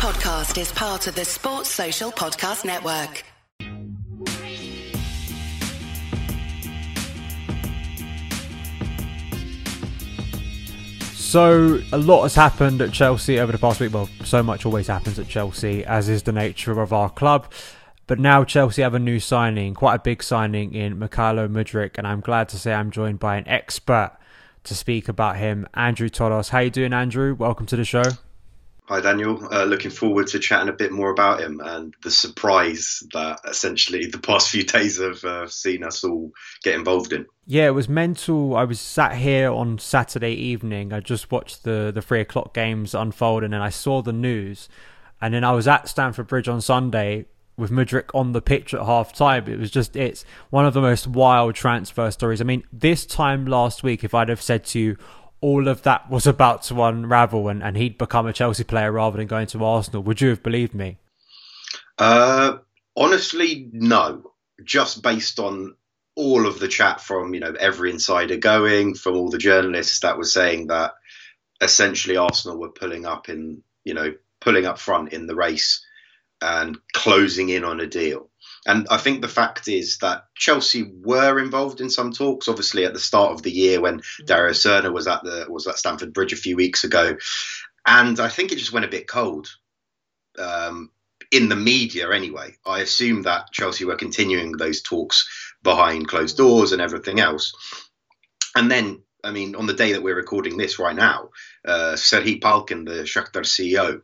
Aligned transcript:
podcast 0.00 0.58
is 0.58 0.72
part 0.72 1.06
of 1.08 1.14
the 1.14 1.26
Sports 1.26 1.68
Social 1.68 2.10
Podcast 2.10 2.64
Network. 2.64 3.22
So, 11.12 11.82
a 11.92 11.98
lot 11.98 12.22
has 12.22 12.34
happened 12.34 12.80
at 12.80 12.92
Chelsea 12.92 13.38
over 13.38 13.52
the 13.52 13.58
past 13.58 13.78
week. 13.78 13.92
Well, 13.92 14.08
so 14.24 14.42
much 14.42 14.64
always 14.64 14.86
happens 14.86 15.18
at 15.18 15.28
Chelsea, 15.28 15.84
as 15.84 16.08
is 16.08 16.22
the 16.22 16.32
nature 16.32 16.80
of 16.80 16.94
our 16.94 17.10
club. 17.10 17.52
But 18.06 18.18
now 18.18 18.42
Chelsea 18.42 18.80
have 18.80 18.94
a 18.94 18.98
new 18.98 19.20
signing, 19.20 19.74
quite 19.74 19.96
a 19.96 19.98
big 19.98 20.22
signing 20.22 20.72
in 20.72 20.96
Mykhailo 20.98 21.46
Mudryk, 21.46 21.98
and 21.98 22.06
I'm 22.06 22.20
glad 22.20 22.48
to 22.48 22.58
say 22.58 22.72
I'm 22.72 22.90
joined 22.90 23.18
by 23.18 23.36
an 23.36 23.46
expert 23.46 24.16
to 24.64 24.74
speak 24.74 25.10
about 25.10 25.36
him, 25.36 25.68
Andrew 25.74 26.08
Todos. 26.08 26.48
How 26.48 26.60
you 26.60 26.70
doing, 26.70 26.94
Andrew? 26.94 27.34
Welcome 27.34 27.66
to 27.66 27.76
the 27.76 27.84
show. 27.84 28.04
Hi, 28.90 29.00
Daniel. 29.00 29.38
Uh, 29.52 29.66
looking 29.66 29.92
forward 29.92 30.26
to 30.26 30.40
chatting 30.40 30.68
a 30.68 30.72
bit 30.72 30.90
more 30.90 31.12
about 31.12 31.40
him 31.40 31.60
and 31.60 31.94
the 32.02 32.10
surprise 32.10 33.04
that 33.12 33.38
essentially 33.48 34.06
the 34.06 34.18
past 34.18 34.50
few 34.50 34.64
days 34.64 35.00
have 35.00 35.22
uh, 35.22 35.46
seen 35.46 35.84
us 35.84 36.02
all 36.02 36.32
get 36.64 36.74
involved 36.74 37.12
in. 37.12 37.24
Yeah, 37.46 37.68
it 37.68 37.74
was 37.74 37.88
mental. 37.88 38.56
I 38.56 38.64
was 38.64 38.80
sat 38.80 39.14
here 39.14 39.48
on 39.52 39.78
Saturday 39.78 40.32
evening. 40.32 40.92
I 40.92 40.98
just 40.98 41.30
watched 41.30 41.62
the 41.62 41.92
the 41.94 42.02
three 42.02 42.20
o'clock 42.20 42.52
games 42.52 42.92
unfold, 42.92 43.44
and 43.44 43.52
then 43.52 43.62
I 43.62 43.68
saw 43.68 44.02
the 44.02 44.12
news. 44.12 44.68
And 45.20 45.34
then 45.34 45.44
I 45.44 45.52
was 45.52 45.68
at 45.68 45.88
Stamford 45.88 46.26
Bridge 46.26 46.48
on 46.48 46.60
Sunday 46.60 47.26
with 47.56 47.70
Mudryk 47.70 48.10
on 48.12 48.32
the 48.32 48.42
pitch 48.42 48.74
at 48.74 48.80
half 48.80 49.12
time. 49.12 49.46
It 49.46 49.58
was 49.58 49.70
just, 49.70 49.94
it's 49.94 50.24
one 50.48 50.64
of 50.64 50.74
the 50.74 50.80
most 50.80 51.06
wild 51.06 51.54
transfer 51.54 52.10
stories. 52.10 52.40
I 52.40 52.44
mean, 52.44 52.64
this 52.72 53.04
time 53.06 53.46
last 53.46 53.82
week, 53.82 54.02
if 54.02 54.14
I'd 54.14 54.30
have 54.30 54.42
said 54.42 54.64
to 54.66 54.80
you, 54.80 54.96
all 55.40 55.68
of 55.68 55.82
that 55.82 56.10
was 56.10 56.26
about 56.26 56.62
to 56.64 56.82
unravel 56.82 57.48
and, 57.48 57.62
and 57.62 57.76
he'd 57.76 57.98
become 57.98 58.26
a 58.26 58.32
Chelsea 58.32 58.64
player 58.64 58.92
rather 58.92 59.16
than 59.16 59.26
going 59.26 59.46
to 59.48 59.64
Arsenal, 59.64 60.02
would 60.02 60.20
you 60.20 60.28
have 60.28 60.42
believed 60.42 60.74
me? 60.74 60.98
Uh, 61.98 62.58
honestly, 62.96 63.68
no. 63.72 64.32
Just 64.64 65.02
based 65.02 65.38
on 65.38 65.74
all 66.16 66.46
of 66.46 66.58
the 66.58 66.68
chat 66.68 67.00
from 67.00 67.32
you 67.32 67.40
know 67.40 67.54
every 67.58 67.90
insider 67.90 68.36
going, 68.36 68.94
from 68.94 69.16
all 69.16 69.30
the 69.30 69.38
journalists 69.38 70.00
that 70.00 70.18
were 70.18 70.24
saying 70.24 70.66
that 70.66 70.92
essentially 71.60 72.16
Arsenal 72.16 72.58
were 72.58 72.70
pulling 72.70 73.06
up 73.06 73.28
in 73.28 73.62
you 73.84 73.94
know 73.94 74.12
pulling 74.40 74.66
up 74.66 74.78
front 74.78 75.12
in 75.12 75.26
the 75.26 75.34
race 75.34 75.84
and 76.40 76.78
closing 76.92 77.48
in 77.48 77.64
on 77.64 77.80
a 77.80 77.86
deal. 77.86 78.29
And 78.66 78.86
I 78.90 78.98
think 78.98 79.22
the 79.22 79.28
fact 79.28 79.68
is 79.68 79.98
that 79.98 80.24
Chelsea 80.34 80.92
were 81.02 81.38
involved 81.38 81.80
in 81.80 81.88
some 81.88 82.12
talks. 82.12 82.48
Obviously, 82.48 82.84
at 82.84 82.92
the 82.92 83.00
start 83.00 83.32
of 83.32 83.42
the 83.42 83.50
year 83.50 83.80
when 83.80 84.00
Darijo 84.22 84.50
Srna 84.50 84.92
was 84.92 85.06
at 85.06 85.22
the 85.22 85.46
was 85.48 85.66
at 85.66 85.78
Stamford 85.78 86.12
Bridge 86.12 86.34
a 86.34 86.36
few 86.36 86.56
weeks 86.56 86.84
ago, 86.84 87.16
and 87.86 88.20
I 88.20 88.28
think 88.28 88.52
it 88.52 88.58
just 88.58 88.72
went 88.72 88.84
a 88.84 88.88
bit 88.88 89.08
cold 89.08 89.48
um, 90.38 90.90
in 91.30 91.48
the 91.48 91.56
media. 91.56 92.10
Anyway, 92.10 92.56
I 92.66 92.80
assume 92.80 93.22
that 93.22 93.52
Chelsea 93.52 93.84
were 93.84 93.96
continuing 93.96 94.52
those 94.52 94.82
talks 94.82 95.28
behind 95.62 96.08
closed 96.08 96.36
doors 96.36 96.72
and 96.72 96.82
everything 96.82 97.20
else. 97.20 97.54
And 98.54 98.70
then, 98.70 99.02
I 99.22 99.30
mean, 99.30 99.54
on 99.54 99.66
the 99.66 99.74
day 99.74 99.92
that 99.92 100.02
we're 100.02 100.16
recording 100.16 100.56
this 100.56 100.78
right 100.78 100.96
now, 100.96 101.30
uh, 101.64 101.94
Serhii 101.94 102.40
Palkin, 102.40 102.84
the 102.84 103.04
Shakhtar 103.04 103.42
CEO, 103.42 104.02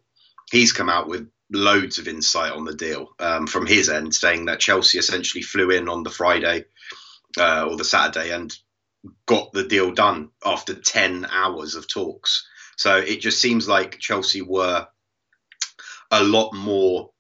he's 0.51 0.73
come 0.73 0.89
out 0.89 1.09
with 1.09 1.29
loads 1.51 1.99
of 1.99 2.09
insight 2.09 2.53
on 2.53 2.65
the 2.65 2.75
deal 2.75 3.09
um, 3.19 3.47
from 3.47 3.67
his 3.67 3.89
end, 3.89 4.15
saying 4.15 4.47
that 4.47 4.61
Chelsea 4.61 4.99
essentially 4.99 5.43
flew 5.43 5.71
in 5.71 5.89
on 5.89 6.03
the 6.03 6.11
Friday 6.11 6.65
uh, 7.39 7.67
or 7.69 7.77
the 7.77 7.85
Saturday 7.85 8.31
and 8.33 8.55
got 9.27 9.53
the 9.53 9.65
deal 9.65 9.93
done 9.93 10.31
after 10.45 10.75
10 10.75 11.27
hours 11.31 11.75
of 11.75 11.89
talks. 11.89 12.47
So 12.77 12.97
it 12.97 13.21
just 13.21 13.41
seems 13.41 13.69
like 13.69 13.99
Chelsea 13.99 14.43
were 14.43 14.87
a 16.11 16.23
lot 16.23 16.53
more 16.53 17.11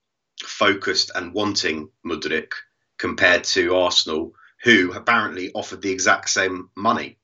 focused 0.42 1.10
and 1.14 1.32
wanting 1.32 1.90
Mudryk 2.04 2.52
compared 2.98 3.44
to 3.44 3.76
Arsenal, 3.76 4.32
who 4.62 4.92
apparently 4.92 5.52
offered 5.52 5.82
the 5.82 5.92
exact 5.92 6.28
same 6.30 6.70
money 6.76 7.18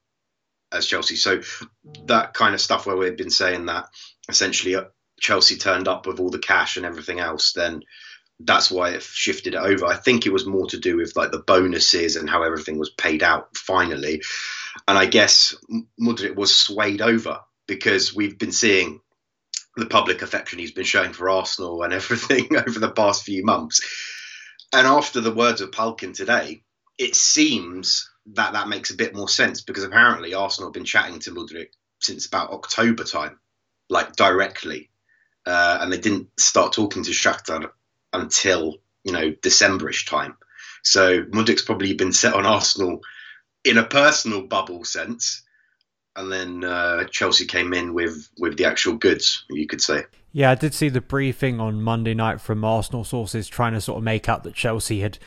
as 0.70 0.86
Chelsea. 0.86 1.16
So 1.16 1.42
that 2.06 2.34
kind 2.34 2.54
of 2.54 2.60
stuff 2.60 2.86
where 2.86 2.96
we've 2.96 3.16
been 3.16 3.30
saying 3.30 3.66
that 3.66 3.86
essentially 4.28 4.76
Chelsea 5.22 5.56
turned 5.56 5.88
up 5.88 6.06
with 6.06 6.18
all 6.18 6.30
the 6.30 6.38
cash 6.38 6.76
and 6.76 6.84
everything 6.84 7.20
else, 7.20 7.52
then 7.52 7.82
that's 8.40 8.70
why 8.70 8.90
it 8.90 9.02
shifted 9.02 9.54
it 9.54 9.58
over. 9.58 9.86
I 9.86 9.96
think 9.96 10.26
it 10.26 10.32
was 10.32 10.44
more 10.44 10.66
to 10.66 10.78
do 10.78 10.96
with 10.96 11.14
like 11.14 11.30
the 11.30 11.44
bonuses 11.46 12.16
and 12.16 12.28
how 12.28 12.42
everything 12.42 12.76
was 12.76 12.90
paid 12.90 13.22
out 13.22 13.56
finally. 13.56 14.22
And 14.88 14.98
I 14.98 15.06
guess 15.06 15.54
Mudryk 16.00 16.34
was 16.34 16.54
swayed 16.54 17.00
over 17.00 17.38
because 17.68 18.14
we've 18.14 18.36
been 18.36 18.52
seeing 18.52 19.00
the 19.76 19.86
public 19.86 20.22
affection 20.22 20.58
he's 20.58 20.72
been 20.72 20.84
showing 20.84 21.12
for 21.12 21.30
Arsenal 21.30 21.82
and 21.82 21.92
everything 21.92 22.56
over 22.56 22.80
the 22.80 22.90
past 22.90 23.22
few 23.22 23.44
months. 23.44 23.80
And 24.72 24.88
after 24.88 25.20
the 25.20 25.34
words 25.34 25.60
of 25.60 25.70
Palkin 25.70 26.14
today, 26.14 26.64
it 26.98 27.14
seems 27.14 28.10
that 28.34 28.54
that 28.54 28.68
makes 28.68 28.90
a 28.90 28.96
bit 28.96 29.14
more 29.14 29.28
sense 29.28 29.60
because 29.62 29.84
apparently 29.84 30.34
Arsenal 30.34 30.68
have 30.68 30.74
been 30.74 30.84
chatting 30.84 31.20
to 31.20 31.30
Mudryk 31.30 31.68
since 32.00 32.26
about 32.26 32.50
October 32.50 33.04
time, 33.04 33.38
like 33.88 34.16
directly 34.16 34.90
uh, 35.46 35.78
and 35.80 35.92
they 35.92 35.98
didn't 35.98 36.28
start 36.38 36.72
talking 36.72 37.02
to 37.04 37.10
Shakhtar 37.10 37.70
until 38.12 38.76
you 39.04 39.12
know 39.12 39.32
Decemberish 39.32 40.08
time. 40.08 40.36
So 40.82 41.22
Mudryk's 41.24 41.62
probably 41.62 41.94
been 41.94 42.12
set 42.12 42.34
on 42.34 42.46
Arsenal 42.46 43.00
in 43.64 43.78
a 43.78 43.84
personal 43.84 44.42
bubble 44.42 44.84
sense, 44.84 45.42
and 46.16 46.30
then 46.30 46.64
uh, 46.64 47.04
Chelsea 47.04 47.46
came 47.46 47.72
in 47.72 47.94
with 47.94 48.28
with 48.38 48.56
the 48.56 48.64
actual 48.64 48.94
goods, 48.94 49.44
you 49.50 49.66
could 49.66 49.80
say. 49.80 50.04
Yeah, 50.32 50.50
I 50.50 50.54
did 50.54 50.72
see 50.72 50.88
the 50.88 51.02
briefing 51.02 51.60
on 51.60 51.82
Monday 51.82 52.14
night 52.14 52.40
from 52.40 52.64
Arsenal 52.64 53.04
sources 53.04 53.48
trying 53.48 53.74
to 53.74 53.80
sort 53.80 53.98
of 53.98 54.04
make 54.04 54.28
out 54.28 54.44
that 54.44 54.54
Chelsea 54.54 55.00
had 55.00 55.18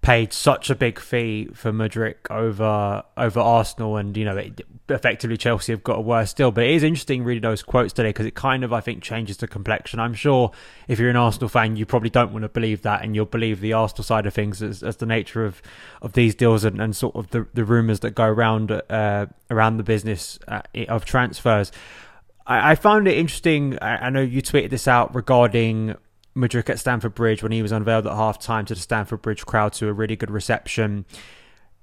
paid 0.00 0.32
such 0.32 0.70
a 0.70 0.74
big 0.74 0.98
fee 1.00 1.48
for 1.52 1.72
Mudryk 1.72 2.30
over 2.30 3.02
over 3.16 3.40
Arsenal, 3.40 3.96
and 3.96 4.16
you 4.16 4.24
know, 4.24 4.36
it, 4.36 4.60
effectively 4.88 5.36
Chelsea 5.36 5.72
have 5.72 5.82
got 5.82 5.98
a 5.98 6.00
worse 6.00 6.32
deal. 6.32 6.50
But 6.50 6.64
it 6.64 6.70
is 6.70 6.82
interesting 6.82 7.24
reading 7.24 7.42
those 7.42 7.62
quotes 7.62 7.92
today 7.92 8.10
because 8.10 8.26
it 8.26 8.34
kind 8.34 8.64
of, 8.64 8.72
I 8.72 8.80
think, 8.80 9.02
changes 9.02 9.38
the 9.38 9.48
complexion. 9.48 9.98
I'm 9.98 10.14
sure 10.14 10.52
if 10.86 10.98
you're 10.98 11.10
an 11.10 11.16
Arsenal 11.16 11.48
fan, 11.48 11.76
you 11.76 11.84
probably 11.84 12.10
don't 12.10 12.32
want 12.32 12.44
to 12.44 12.48
believe 12.48 12.82
that, 12.82 13.02
and 13.02 13.14
you'll 13.14 13.26
believe 13.26 13.60
the 13.60 13.72
Arsenal 13.72 14.04
side 14.04 14.26
of 14.26 14.34
things 14.34 14.62
as, 14.62 14.82
as 14.82 14.96
the 14.96 15.06
nature 15.06 15.44
of, 15.44 15.60
of 16.00 16.12
these 16.12 16.34
deals 16.34 16.64
and, 16.64 16.80
and 16.80 16.94
sort 16.94 17.16
of 17.16 17.30
the, 17.30 17.46
the 17.54 17.64
rumours 17.64 18.00
that 18.00 18.12
go 18.12 18.24
around 18.24 18.70
uh, 18.70 19.26
around 19.50 19.78
the 19.78 19.82
business 19.82 20.38
uh, 20.48 20.62
of 20.88 21.04
transfers. 21.04 21.72
I, 22.50 22.76
found 22.76 23.06
it 23.06 23.18
interesting. 23.18 23.76
I 23.82 24.08
know 24.08 24.22
you 24.22 24.40
tweeted 24.40 24.70
this 24.70 24.88
out 24.88 25.14
regarding 25.14 25.96
Mudryk 26.36 26.70
at 26.70 26.78
Stamford 26.78 27.14
Bridge 27.14 27.42
when 27.42 27.52
he 27.52 27.62
was 27.62 27.72
unveiled 27.72 28.06
at 28.06 28.12
half 28.14 28.38
time 28.38 28.64
to 28.66 28.74
the 28.74 28.80
Stamford 28.80 29.22
Bridge 29.22 29.44
crowd 29.44 29.72
to 29.74 29.88
a 29.88 29.92
really 29.92 30.16
good 30.16 30.30
reception. 30.30 31.04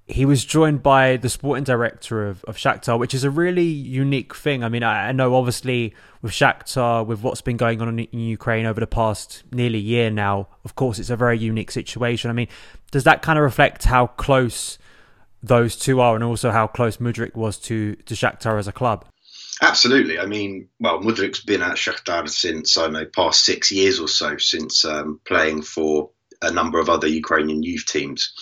He 0.08 0.24
was 0.24 0.46
joined 0.46 0.84
by 0.84 1.18
the 1.18 1.30
sporting 1.30 1.64
director 1.64 2.28
of, 2.28 2.44
of 2.44 2.58
Shakhtar, 2.58 3.00
which 3.00 3.16
is 3.16 3.24
a 3.24 3.32
really 3.32 3.66
unique 3.66 4.36
thing. 4.36 4.64
I 4.64 4.70
mean, 4.70 4.84
I, 4.84 5.10
I 5.10 5.12
know 5.12 5.36
obviously 5.36 5.96
with 6.22 6.32
Shakhtar, 6.32 7.06
with 7.06 7.24
what's 7.24 7.42
been 7.42 7.58
going 7.58 7.82
on 7.82 7.90
in, 7.90 8.00
in 8.06 8.20
Ukraine 8.20 8.68
over 8.68 8.80
the 8.80 8.88
past 8.88 9.44
nearly 9.52 9.80
year 9.80 10.12
now, 10.12 10.48
of 10.64 10.76
course, 10.76 11.00
it's 11.00 11.10
a 11.10 11.16
very 11.16 11.40
unique 11.40 11.72
situation. 11.72 12.30
I 12.30 12.34
mean, 12.34 12.48
does 12.92 13.04
that 13.06 13.24
kind 13.24 13.40
of 13.40 13.44
reflect 13.44 13.86
how 13.86 14.08
close 14.08 14.78
those 15.42 15.76
two 15.76 16.00
are 16.00 16.16
and 16.16 16.24
also 16.24 16.52
how 16.52 16.68
close 16.68 16.98
Mudryk 16.98 17.36
was 17.36 17.58
to, 17.62 17.96
to 17.96 18.14
Shakhtar 18.14 18.60
as 18.60 18.68
a 18.68 18.72
club? 18.72 19.06
Absolutely. 19.62 20.20
I 20.20 20.26
mean, 20.26 20.70
well, 20.80 21.00
Mudryk's 21.00 21.44
been 21.44 21.62
at 21.62 21.78
Shakhtar 21.78 22.28
since 22.30 22.78
I 22.78 22.88
know 22.88 23.06
past 23.06 23.46
six 23.46 23.72
years 23.72 24.00
or 24.00 24.08
so, 24.08 24.38
since 24.38 24.84
um, 24.84 25.22
playing 25.26 25.62
for 25.62 26.12
a 26.42 26.52
number 26.52 26.80
of 26.80 26.90
other 26.90 27.08
Ukrainian 27.08 27.64
youth 27.64 27.86
teams, 27.86 28.34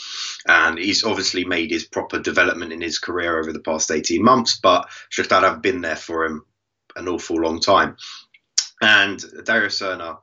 and 0.47 0.79
he's 0.79 1.03
obviously 1.03 1.46
made 1.46 1.69
his 1.69 1.85
proper 1.85 2.19
development 2.19 2.74
in 2.74 2.81
his 2.81 2.97
career 2.97 3.40
over 3.40 3.53
the 3.53 3.59
past 3.59 3.91
eighteen 3.91 4.24
months. 4.24 4.59
But 4.62 4.90
Shakhtar 5.12 5.44
have 5.44 5.62
been 5.62 5.81
there 5.81 5.96
for 5.96 6.25
him 6.25 6.44
an 6.96 7.07
awful 7.07 7.38
long 7.40 7.59
time, 7.59 7.95
and 8.81 9.19
Darijo 9.19 9.68
Srna, 9.68 10.18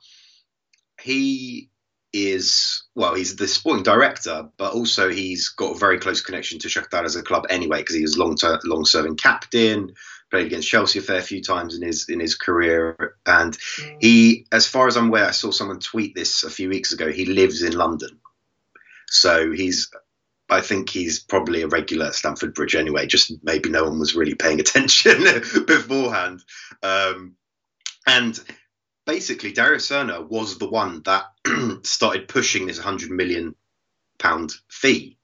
he 1.01 1.71
is 2.13 2.83
well, 2.97 3.15
he's 3.15 3.37
the 3.37 3.47
sporting 3.47 3.85
director, 3.85 4.49
but 4.57 4.73
also 4.73 5.09
he's 5.09 5.51
got 5.51 5.77
a 5.77 5.79
very 5.79 6.01
close 6.01 6.21
connection 6.21 6.59
to 6.59 6.69
Shakhtar 6.69 7.05
as 7.05 7.15
a 7.15 7.23
club 7.23 7.47
anyway, 7.49 7.79
because 7.79 7.95
he 7.95 8.03
was 8.03 8.19
long 8.19 8.37
long 8.65 8.85
serving 8.85 9.17
captain, 9.17 9.95
played 10.31 10.47
against 10.47 10.69
Chelsea 10.69 10.99
a 10.99 11.03
fair 11.03 11.23
few 11.23 11.43
times 11.43 11.77
in 11.77 11.83
his 11.83 12.09
in 12.09 12.21
his 12.21 12.35
career, 12.35 13.17
and 13.27 13.57
mm. 13.57 13.97
he, 14.01 14.47
as 14.53 14.67
far 14.67 14.87
as 14.87 14.97
I'm 14.97 15.09
aware, 15.09 15.27
I 15.27 15.33
saw 15.33 15.51
someone 15.51 15.81
tweet 15.81 16.15
this 16.15 16.45
a 16.45 16.51
few 16.51 16.69
weeks 16.69 16.93
ago. 16.93 17.11
He 17.11 17.27
lives 17.27 17.63
in 17.63 17.73
London, 17.73 18.21
so 19.09 19.51
he's. 19.53 19.91
I 20.53 20.63
think 20.63 20.91
he's 20.91 21.21
probably 21.21 21.63
a 21.63 21.69
regular 21.69 22.07
at 22.07 22.17
Stamford 22.17 22.55
Bridge 22.55 22.75
anyway. 22.75 23.07
Just 23.07 23.33
maybe 23.45 23.69
no 23.69 23.85
one 23.85 24.01
was 24.01 24.17
really 24.17 24.35
paying 24.35 24.59
attention 24.61 25.23
beforehand, 25.67 26.43
um, 26.83 27.37
and 28.07 28.39
basically, 29.07 29.53
Darijo 29.53 29.77
Srna 29.77 30.29
was 30.29 30.59
the 30.59 30.69
one 30.69 31.03
that 31.05 31.27
started 31.87 32.29
pushing 32.29 32.67
this 32.67 32.79
100 32.79 33.11
million 33.11 33.55
pound 34.19 34.53
fee 34.69 35.17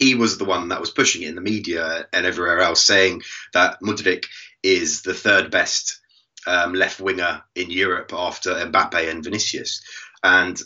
he 0.00 0.14
was 0.14 0.38
the 0.38 0.46
one 0.46 0.70
that 0.70 0.80
was 0.80 0.90
pushing 0.90 1.22
it 1.22 1.28
in 1.28 1.34
the 1.34 1.42
media 1.42 2.06
and 2.12 2.24
everywhere 2.24 2.60
else, 2.60 2.82
saying 2.82 3.22
that 3.52 3.80
Mudryk 3.82 4.24
is 4.62 5.02
the 5.02 5.14
third 5.14 5.50
best 5.50 6.00
um, 6.46 6.74
left 6.74 7.00
winger 7.00 7.42
in 7.54 7.70
Europe 7.70 8.12
after 8.12 8.54
Mbappe 8.54 9.10
and 9.10 9.24
Vinicius. 9.24 9.82
And 10.22 10.60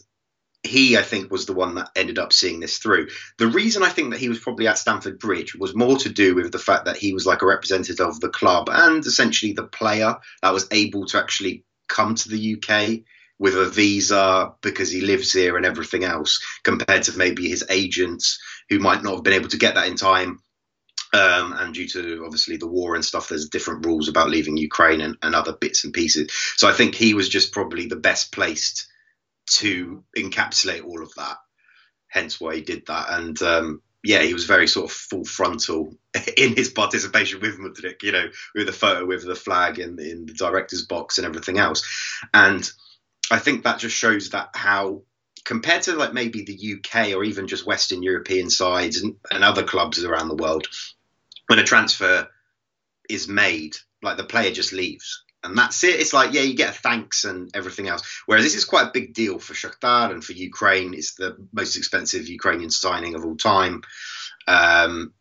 he, 0.62 0.96
I 0.96 1.02
think, 1.02 1.31
was 1.31 1.46
the 1.46 1.52
one 1.52 1.75
that 1.75 1.91
ended 1.94 2.19
up 2.19 2.32
seeing 2.32 2.58
this 2.58 2.79
through. 2.79 3.08
The 3.38 3.46
reason 3.46 3.82
I 3.82 3.91
think 3.91 4.11
that 4.11 4.20
he 4.20 4.29
was 4.29 4.41
probably 4.41 4.67
at 4.67 4.79
Stamford 4.79 5.19
Bridge 5.19 5.55
was 5.55 5.75
more 5.75 5.99
to 5.99 6.08
do 6.08 6.35
with 6.35 6.52
the 6.52 6.58
fact 6.58 6.87
that 6.87 6.96
he 6.96 7.12
was 7.12 7.26
like 7.26 7.43
a 7.43 7.46
representative 7.46 8.06
of 8.06 8.20
the 8.20 8.31
club 8.31 8.69
and 8.73 9.05
essentially 9.05 9.52
the 9.52 9.64
player 9.64 10.17
that 10.43 10.52
was 10.52 10.67
able 10.70 11.05
to 11.06 11.19
actually 11.19 11.64
come 11.88 12.14
to 12.14 12.29
the 12.31 12.56
UK 12.56 13.05
with 13.38 13.56
a 13.56 13.69
visa 13.69 14.52
because 14.62 14.90
he 14.90 15.02
lives 15.02 15.32
here 15.32 15.56
and 15.56 15.67
everything 15.67 16.05
else, 16.05 16.40
compared 16.62 17.02
to 17.02 17.19
maybe 17.19 17.49
his 17.49 17.64
agents 17.69 18.40
who 18.70 18.79
might 18.79 19.02
not 19.02 19.14
have 19.14 19.25
been 19.25 19.35
able 19.35 19.49
to 19.49 19.58
get 19.58 19.75
that 19.75 19.88
in 19.88 19.97
time. 19.97 20.38
Um, 21.14 21.52
and 21.52 21.72
due 21.72 21.87
to 21.90 22.25
obviously 22.25 22.56
the 22.56 22.66
war 22.66 22.96
and 22.96 23.05
stuff, 23.05 23.28
there's 23.28 23.49
different 23.49 23.87
rules 23.87 24.08
about 24.08 24.31
leaving 24.31 24.56
Ukraine 24.56 25.00
and, 25.00 25.16
and 25.22 25.32
other 25.32 25.52
bits 25.52 25.84
and 25.84 25.94
pieces. 25.94 26.32
So 26.56 26.69
I 26.69 26.72
think 26.72 26.96
he 26.96 27.14
was 27.14 27.28
just 27.28 27.52
probably 27.52 27.87
the 27.87 27.94
best 27.94 28.32
placed 28.32 28.88
to 29.58 30.02
encapsulate 30.16 30.84
all 30.84 31.02
of 31.02 31.14
that. 31.14 31.37
Hence 32.08 32.40
why 32.40 32.56
he 32.56 32.62
did 32.62 32.87
that. 32.87 33.06
And 33.11 33.40
um, 33.43 33.82
yeah, 34.02 34.22
he 34.22 34.34
was 34.34 34.46
very 34.46 34.66
sort 34.66 34.90
of 34.90 34.96
full 34.96 35.25
frontal 35.25 35.94
in 36.37 36.56
his 36.56 36.70
participation 36.70 37.40
with 37.40 37.61
Mudryk, 37.61 38.02
you 38.02 38.11
know, 38.11 38.26
with 38.52 38.66
the 38.66 38.72
photo 38.72 39.06
with 39.06 39.25
the 39.25 39.37
flag 39.37 39.78
in, 39.78 40.00
in 40.00 40.26
the 40.26 40.34
director's 40.34 40.84
box 40.84 41.19
and 41.19 41.26
everything 41.28 41.58
else. 41.58 41.87
And 42.34 42.69
I 43.31 43.38
think 43.38 43.62
that 43.62 43.78
just 43.78 43.94
shows 43.94 44.31
that 44.31 44.50
how 44.55 45.02
compared 45.44 45.82
to 45.82 45.94
like 45.94 46.12
maybe 46.12 46.43
the 46.43 46.75
UK 46.76 47.14
or 47.14 47.22
even 47.22 47.46
just 47.46 47.66
Western 47.66 48.02
European 48.02 48.50
sides 48.50 49.02
and, 49.02 49.16
and 49.31 49.44
other 49.44 49.62
clubs 49.62 50.02
around 50.02 50.28
the 50.28 50.34
world, 50.34 50.66
when 51.46 51.58
a 51.58 51.64
transfer 51.64 52.29
is 53.08 53.29
made, 53.29 53.76
like 54.02 54.17
the 54.17 54.25
player 54.25 54.50
just 54.50 54.73
leaves 54.73 55.25
and 55.44 55.58
that's 55.58 55.85
it. 55.85 56.00
It's 56.00 56.14
like, 56.14 56.32
yeah, 56.32 56.41
you 56.41 56.56
get 56.56 56.70
a 56.70 56.79
thanks 56.79 57.25
and 57.25 57.50
everything 57.55 57.87
else. 57.87 58.23
Whereas 58.25 58.44
this 58.44 58.56
is 58.56 58.64
quite 58.64 58.88
a 58.88 58.93
big 58.93 59.12
deal 59.12 59.38
for 59.38 59.52
Shakhtar 59.52 60.11
and 60.11 60.25
for 60.25 60.32
Ukraine. 60.32 60.94
It's 60.94 61.14
the 61.14 61.37
most 61.52 61.76
expensive 61.76 62.26
Ukrainian 62.26 62.70
signing 62.70 63.14
of 63.14 63.25
all 63.25 63.37
time. 63.37 63.82
Um, 64.49 65.12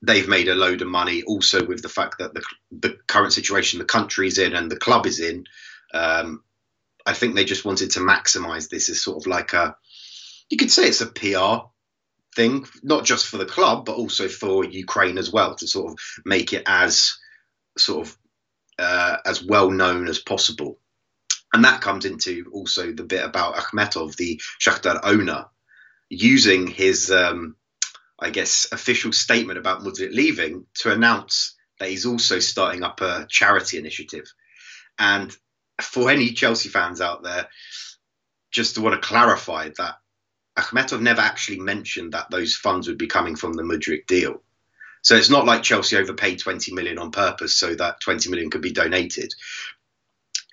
they've 0.00 0.28
made 0.28 0.48
a 0.48 0.54
load 0.54 0.82
of 0.82 0.88
money 0.88 1.22
also 1.24 1.66
with 1.66 1.82
the 1.82 1.88
fact 1.88 2.18
that 2.20 2.32
the, 2.32 2.42
the 2.70 2.96
current 3.08 3.32
situation 3.32 3.80
the 3.80 3.84
country's 3.84 4.38
in 4.38 4.54
and 4.54 4.70
the 4.70 4.76
club 4.76 5.04
is 5.06 5.18
in. 5.18 5.44
Um, 5.92 6.44
I 7.04 7.12
think 7.12 7.34
they 7.34 7.44
just 7.44 7.64
wanted 7.64 7.90
to 7.92 8.00
maximize 8.00 8.68
this 8.68 8.88
as 8.88 9.02
sort 9.02 9.20
of 9.20 9.26
like 9.26 9.52
a, 9.52 9.76
you 10.48 10.56
could 10.56 10.70
say 10.70 10.86
it's 10.86 11.00
a 11.00 11.06
PR 11.06 11.66
thing, 12.34 12.66
not 12.82 13.04
just 13.04 13.26
for 13.26 13.36
the 13.36 13.46
club, 13.46 13.84
but 13.84 13.96
also 13.96 14.28
for 14.28 14.64
Ukraine 14.64 15.18
as 15.18 15.32
well, 15.32 15.54
to 15.56 15.66
sort 15.66 15.92
of 15.92 15.98
make 16.24 16.52
it 16.52 16.64
as 16.66 17.18
sort 17.78 18.06
of 18.06 18.18
uh, 18.78 19.16
as 19.24 19.42
well 19.42 19.70
known 19.70 20.08
as 20.08 20.18
possible. 20.18 20.78
And 21.52 21.64
that 21.64 21.82
comes 21.82 22.04
into 22.04 22.50
also 22.52 22.92
the 22.92 23.04
bit 23.04 23.24
about 23.24 23.56
Akhmetov, 23.56 24.16
the 24.16 24.40
Shakhtar 24.60 25.00
owner, 25.02 25.46
using 26.08 26.66
his, 26.66 27.10
um, 27.10 27.56
I 28.18 28.30
guess, 28.30 28.68
official 28.72 29.12
statement 29.12 29.58
about 29.58 29.80
Mudryk 29.80 30.14
leaving 30.14 30.66
to 30.76 30.92
announce 30.92 31.54
that 31.78 31.90
he's 31.90 32.06
also 32.06 32.38
starting 32.38 32.82
up 32.82 33.00
a 33.00 33.26
charity 33.28 33.78
initiative. 33.78 34.24
And 34.98 35.34
for 35.80 36.10
any 36.10 36.32
Chelsea 36.32 36.68
fans 36.68 37.00
out 37.00 37.22
there, 37.22 37.48
just 38.50 38.74
to 38.74 38.80
want 38.82 39.00
to 39.00 39.06
clarify 39.06 39.70
that 39.78 39.96
Akhmetov 40.58 41.00
never 41.00 41.20
actually 41.20 41.60
mentioned 41.60 42.12
that 42.12 42.30
those 42.30 42.54
funds 42.54 42.88
would 42.88 42.98
be 42.98 43.06
coming 43.06 43.36
from 43.36 43.54
the 43.54 43.62
Mudryk 43.62 44.06
deal. 44.06 44.42
So 45.02 45.16
it's 45.16 45.30
not 45.30 45.46
like 45.46 45.62
Chelsea 45.62 45.96
overpaid 45.96 46.38
20 46.38 46.72
million 46.74 46.98
on 46.98 47.10
purpose 47.10 47.56
so 47.56 47.74
that 47.74 48.00
20 48.00 48.30
million 48.30 48.50
could 48.50 48.60
be 48.60 48.70
donated. 48.70 49.34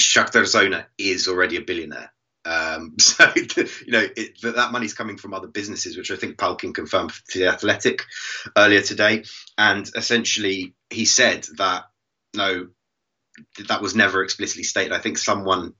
Shakhtar 0.01 0.45
Zona 0.45 0.87
is 0.97 1.27
already 1.27 1.57
a 1.57 1.61
billionaire. 1.61 2.11
Um, 2.45 2.95
so 2.99 3.31
you 3.35 3.91
know 3.91 4.07
it, 4.15 4.41
that 4.41 4.71
money's 4.71 4.93
coming 4.93 5.17
from 5.17 5.33
other 5.33 5.47
businesses, 5.47 5.97
which 5.97 6.11
I 6.11 6.15
think 6.15 6.37
Palkin 6.37 6.73
confirmed 6.73 7.11
to 7.29 7.39
the 7.39 7.47
Athletic 7.47 8.05
earlier 8.57 8.81
today. 8.81 9.25
And 9.57 9.89
essentially, 9.95 10.73
he 10.89 11.05
said 11.05 11.45
that 11.57 11.83
no, 12.35 12.69
that 13.67 13.81
was 13.81 13.95
never 13.95 14.23
explicitly 14.23 14.63
stated. 14.63 14.93
I 14.93 14.99
think 14.99 15.17
someone 15.17 15.73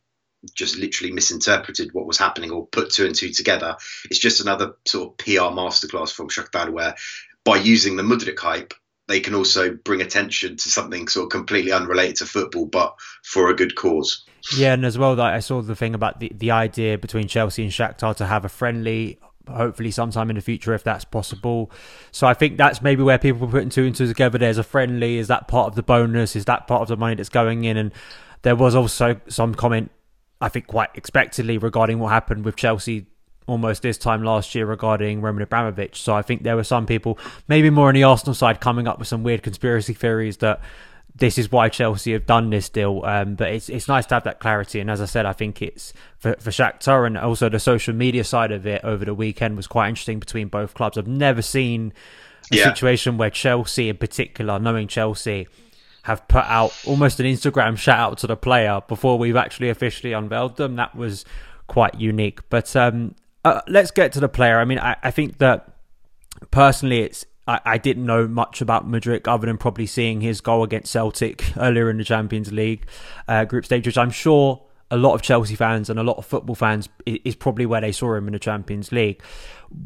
just 0.54 0.78
literally 0.78 1.12
misinterpreted 1.12 1.94
what 1.94 2.06
was 2.06 2.18
happening 2.18 2.52
or 2.52 2.68
put 2.68 2.92
two 2.92 3.06
and 3.06 3.16
two 3.16 3.32
together. 3.32 3.76
It's 4.06 4.20
just 4.20 4.42
another 4.42 4.74
sort 4.86 5.10
of 5.10 5.18
PR 5.18 5.54
masterclass 5.54 6.14
from 6.14 6.30
Shakhtar 6.30 6.72
where 6.72 6.96
by 7.44 7.58
using 7.58 7.96
the 7.96 8.04
Mudryk 8.04 8.40
hype, 8.40 8.74
they 9.08 9.20
can 9.20 9.34
also 9.34 9.72
bring 9.72 10.02
attention 10.02 10.56
to 10.56 10.70
something 10.70 11.08
sort 11.08 11.26
of 11.26 11.30
completely 11.32 11.72
unrelated 11.72 12.18
to 12.18 12.26
football, 12.26 12.66
but 12.66 12.96
for 13.24 13.50
a 13.50 13.56
good 13.56 13.76
cause. 13.76 14.24
Yeah, 14.56 14.74
and 14.74 14.86
as 14.86 14.98
well, 14.98 15.16
that 15.16 15.34
I 15.34 15.40
saw 15.40 15.62
the 15.62 15.76
thing 15.76 15.96
about 15.96 16.20
the, 16.20 16.32
the 16.34 16.52
idea 16.52 16.98
between 16.98 17.28
Chelsea 17.28 17.64
and 17.64 17.72
Shakhtar 17.72 18.16
to 18.18 18.28
have 18.28 18.46
a 18.46 18.50
friendly, 18.50 19.18
hopefully 19.48 19.90
sometime 19.90 20.30
in 20.30 20.36
the 20.36 20.44
future, 20.44 20.76
if 20.76 20.84
that's 20.84 21.06
possible. 21.06 21.72
So 22.12 22.28
I 22.28 22.36
think 22.36 22.58
that's 22.58 22.84
maybe 22.84 23.02
where 23.02 23.18
people 23.18 23.48
are 23.48 23.52
putting 23.52 23.70
two 23.70 23.86
and 23.86 23.96
two 23.96 24.06
together. 24.08 24.38
There's 24.38 24.60
a 24.60 24.64
friendly. 24.64 25.18
Is 25.18 25.28
that 25.28 25.48
part 25.48 25.68
of 25.68 25.76
the 25.76 25.84
bonus? 25.84 26.36
Is 26.36 26.46
that 26.46 26.68
part 26.68 26.84
of 26.84 26.88
the 26.88 26.98
money 26.98 27.16
that's 27.16 27.30
going 27.30 27.64
in? 27.64 27.78
And 27.78 27.92
there 28.44 28.56
was 28.56 28.76
also 28.76 29.20
some 29.28 29.56
comment, 29.56 29.92
I 30.42 30.50
think, 30.50 30.68
quite 30.68 30.90
expectedly 30.96 31.58
regarding 31.58 32.00
what 32.00 32.10
happened 32.10 32.46
with 32.46 32.56
Chelsea 32.56 33.08
almost 33.48 33.82
this 33.82 33.98
time 33.98 34.24
last 34.24 34.54
year 34.54 34.66
regarding 34.66 35.22
Roman 35.22 35.42
Abramovich. 35.42 36.02
So 36.02 36.14
I 36.14 36.22
think 36.22 36.44
there 36.44 36.56
were 36.56 36.64
some 36.64 36.86
people, 36.86 37.18
maybe 37.48 37.70
more 37.70 37.90
on 37.90 37.96
the 37.96 38.04
Arsenal 38.04 38.36
side, 38.36 38.62
coming 38.62 38.88
up 38.88 39.00
with 39.00 39.08
some 39.08 39.24
weird 39.24 39.42
conspiracy 39.42 39.94
theories 39.94 40.38
that 40.38 40.62
this 41.16 41.38
is 41.38 41.52
why 41.52 41.68
Chelsea 41.68 42.14
have 42.14 42.26
done 42.26 42.52
this 42.52 42.70
deal. 42.70 43.02
Um, 43.04 43.36
but 43.36 43.52
it's 43.52 43.68
it's 43.68 43.88
nice 43.88 44.06
to 44.08 44.16
have 44.16 44.24
that 44.24 44.40
clarity. 44.40 44.80
And 44.80 44.90
as 44.90 45.02
I 45.02 45.06
said, 45.06 45.26
I 45.26 45.34
think 45.34 45.62
it's 45.62 45.94
for, 46.18 46.36
for 46.40 46.52
Shakhtar 46.52 47.06
and 47.06 47.18
also 47.18 47.50
the 47.50 47.60
social 47.60 47.94
media 47.94 48.24
side 48.24 48.52
of 48.52 48.66
it 48.66 48.84
over 48.84 49.04
the 49.04 49.16
weekend 49.16 49.58
was 49.58 49.68
quite 49.68 49.90
interesting 49.90 50.20
between 50.20 50.48
both 50.48 50.74
clubs. 50.76 50.98
I've 50.98 51.08
never 51.08 51.42
seen 51.42 51.94
a 52.52 52.58
yeah. 52.58 52.64
situation 52.66 53.18
where 53.18 53.30
Chelsea, 53.30 53.90
in 53.90 53.98
particular, 53.98 54.60
knowing 54.60 54.88
Chelsea, 54.88 55.48
have 56.04 56.28
put 56.28 56.46
out 56.46 56.74
almost 56.86 57.20
an 57.20 57.26
Instagram 57.26 57.78
shout 57.78 58.00
out 58.00 58.18
to 58.20 58.28
the 58.28 58.38
player 58.38 58.82
before 58.88 59.18
we've 59.18 59.36
actually 59.36 59.70
officially 59.70 60.14
unveiled 60.14 60.58
them. 60.58 60.76
That 60.76 60.96
was 60.96 61.26
quite 61.68 62.00
unique. 62.00 62.48
But 62.50 62.76
um, 62.76 63.16
uh, 63.46 63.62
let's 63.68 63.92
get 63.92 64.12
to 64.14 64.20
the 64.20 64.30
player. 64.30 64.60
I 64.60 64.66
mean, 64.66 64.80
I, 64.80 64.96
I 65.04 65.12
think 65.12 65.38
that 65.40 65.74
personally, 66.52 67.02
it's 67.02 67.26
I, 67.48 67.60
I, 67.66 67.78
didn't 67.78 68.06
know 68.06 68.28
much 68.28 68.62
about 68.62 68.90
Mudryk 68.90 69.28
other 69.28 69.48
than 69.48 69.58
probably 69.58 69.86
seeing 69.86 70.22
his 70.22 70.42
goal 70.42 70.64
against 70.64 70.92
Celtic 70.92 71.46
earlier 71.58 71.90
in 71.90 71.98
the 71.98 72.04
Champions 72.04 72.52
League 72.52 72.86
uh, 73.28 73.46
group 73.46 73.66
stage, 73.66 73.86
which 73.86 73.98
I'm 73.98 74.12
sure 74.12 74.62
a 74.92 74.98
lot 74.98 75.14
of 75.14 75.22
Chelsea 75.22 75.56
fans 75.56 75.90
and 75.90 76.00
a 76.00 76.04
lot 76.04 76.18
of 76.18 76.26
football 76.26 76.56
fans 76.56 76.90
is 77.06 77.36
probably 77.36 77.66
where 77.66 77.82
they 77.82 77.92
saw 77.92 78.16
him 78.16 78.28
in 78.28 78.34
the 78.34 78.40
Champions 78.40 78.92
League. 78.92 79.22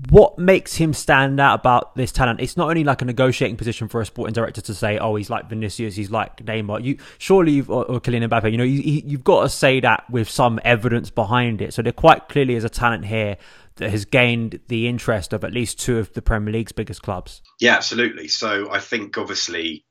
What 0.09 0.39
makes 0.39 0.75
him 0.75 0.93
stand 0.93 1.41
out 1.41 1.59
about 1.59 1.95
this 1.95 2.13
talent? 2.13 2.39
It's 2.39 2.55
not 2.55 2.69
only 2.69 2.85
like 2.85 3.01
a 3.01 3.05
negotiating 3.05 3.57
position 3.57 3.89
for 3.89 3.99
a 3.99 4.05
sporting 4.05 4.33
director 4.33 4.61
to 4.61 4.73
say, 4.73 4.97
"Oh, 4.97 5.15
he's 5.15 5.29
like 5.29 5.49
Vinicius, 5.49 5.95
he's 5.97 6.09
like 6.09 6.37
Neymar." 6.37 6.81
You 6.83 6.97
surely, 7.17 7.51
you've, 7.51 7.69
or, 7.69 7.83
or 7.85 7.99
Kylian 7.99 8.29
Mbappe, 8.29 8.49
you 8.49 8.57
know, 8.57 8.63
you, 8.63 9.01
you've 9.05 9.25
got 9.25 9.41
to 9.43 9.49
say 9.49 9.81
that 9.81 10.09
with 10.09 10.29
some 10.29 10.59
evidence 10.63 11.09
behind 11.09 11.61
it. 11.61 11.73
So 11.73 11.81
there 11.81 11.91
quite 11.91 12.29
clearly 12.29 12.55
is 12.55 12.63
a 12.63 12.69
talent 12.69 13.05
here 13.05 13.35
that 13.75 13.89
has 13.89 14.05
gained 14.05 14.61
the 14.69 14.87
interest 14.87 15.33
of 15.33 15.43
at 15.43 15.51
least 15.51 15.79
two 15.79 15.97
of 15.97 16.13
the 16.13 16.21
Premier 16.21 16.53
League's 16.53 16.71
biggest 16.71 17.01
clubs. 17.01 17.41
Yeah, 17.59 17.75
absolutely. 17.75 18.29
So 18.29 18.71
I 18.71 18.79
think 18.79 19.17
obviously 19.17 19.85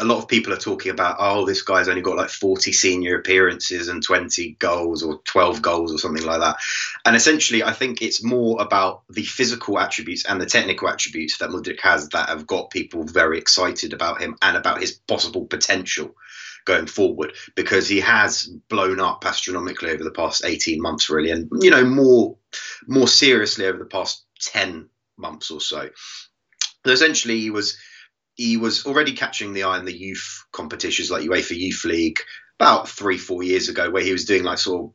a 0.00 0.04
lot 0.04 0.18
of 0.18 0.28
people 0.28 0.52
are 0.52 0.58
talking 0.58 0.90
about, 0.90 1.16
oh, 1.20 1.46
this 1.46 1.62
guy's 1.62 1.88
only 1.88 2.02
got 2.02 2.16
like 2.16 2.30
40 2.30 2.72
senior 2.72 3.16
appearances 3.16 3.88
and 3.88 4.02
20 4.02 4.56
goals 4.58 5.02
or 5.02 5.20
12 5.24 5.62
goals 5.62 5.94
or 5.94 5.98
something 5.98 6.24
like 6.24 6.40
that. 6.40 6.56
And 7.04 7.14
essentially, 7.14 7.62
I 7.62 7.72
think 7.72 8.02
it's 8.02 8.22
more 8.22 8.60
about 8.60 9.02
the 9.08 9.22
physical 9.22 9.78
attributes 9.78 10.24
and 10.24 10.40
the 10.40 10.46
technical 10.46 10.88
attributes 10.88 11.38
that 11.38 11.50
Mudryk 11.50 11.80
has 11.80 12.08
that 12.08 12.28
have 12.28 12.46
got 12.46 12.70
people 12.70 13.04
very 13.04 13.38
excited 13.38 13.92
about 13.92 14.20
him 14.20 14.36
and 14.42 14.56
about 14.56 14.80
his 14.80 14.92
possible 14.92 15.46
potential 15.46 16.14
going 16.64 16.86
forward 16.86 17.34
because 17.54 17.88
he 17.88 18.00
has 18.00 18.46
blown 18.68 18.98
up 18.98 19.24
astronomically 19.26 19.90
over 19.90 20.02
the 20.02 20.10
past 20.10 20.44
18 20.44 20.80
months 20.80 21.10
really 21.10 21.30
and 21.30 21.50
you 21.60 21.70
know 21.70 21.84
more 21.84 22.38
more 22.86 23.06
seriously 23.06 23.66
over 23.66 23.76
the 23.76 23.84
past 23.84 24.24
10 24.40 24.88
months 25.18 25.50
or 25.50 25.60
so 25.60 25.90
so 26.86 26.90
essentially 26.90 27.38
he 27.38 27.50
was 27.50 27.76
he 28.34 28.56
was 28.56 28.84
already 28.86 29.12
catching 29.12 29.52
the 29.52 29.64
eye 29.64 29.78
in 29.78 29.84
the 29.84 29.96
youth 29.96 30.44
competitions 30.52 31.10
like 31.10 31.22
UEFA 31.22 31.56
Youth 31.56 31.84
League 31.84 32.20
about 32.58 32.88
three, 32.88 33.18
four 33.18 33.42
years 33.42 33.68
ago, 33.68 33.90
where 33.90 34.02
he 34.02 34.12
was 34.12 34.24
doing 34.24 34.44
like 34.44 34.58
sort 34.58 34.84
of 34.84 34.92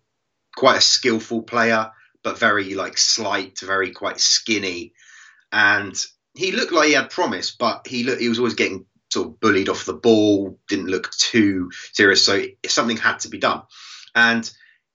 quite 0.55 0.77
a 0.77 0.81
skillful 0.81 1.43
player, 1.43 1.91
but 2.23 2.37
very 2.37 2.75
like 2.75 2.97
slight, 2.97 3.59
very 3.59 3.91
quite 3.91 4.19
skinny, 4.19 4.93
and 5.51 5.95
he 6.35 6.51
looked 6.51 6.71
like 6.71 6.87
he 6.87 6.93
had 6.93 7.09
promise, 7.09 7.51
but 7.51 7.87
he 7.87 8.03
looked 8.03 8.21
he 8.21 8.29
was 8.29 8.39
always 8.39 8.55
getting 8.55 8.85
sort 9.11 9.27
of 9.27 9.39
bullied 9.39 9.69
off 9.69 9.85
the 9.85 9.93
ball, 9.93 10.59
didn't 10.67 10.87
look 10.87 11.11
too 11.11 11.71
serious, 11.93 12.25
so 12.25 12.43
something 12.67 12.97
had 12.97 13.19
to 13.19 13.29
be 13.29 13.39
done, 13.39 13.61
and 14.15 14.49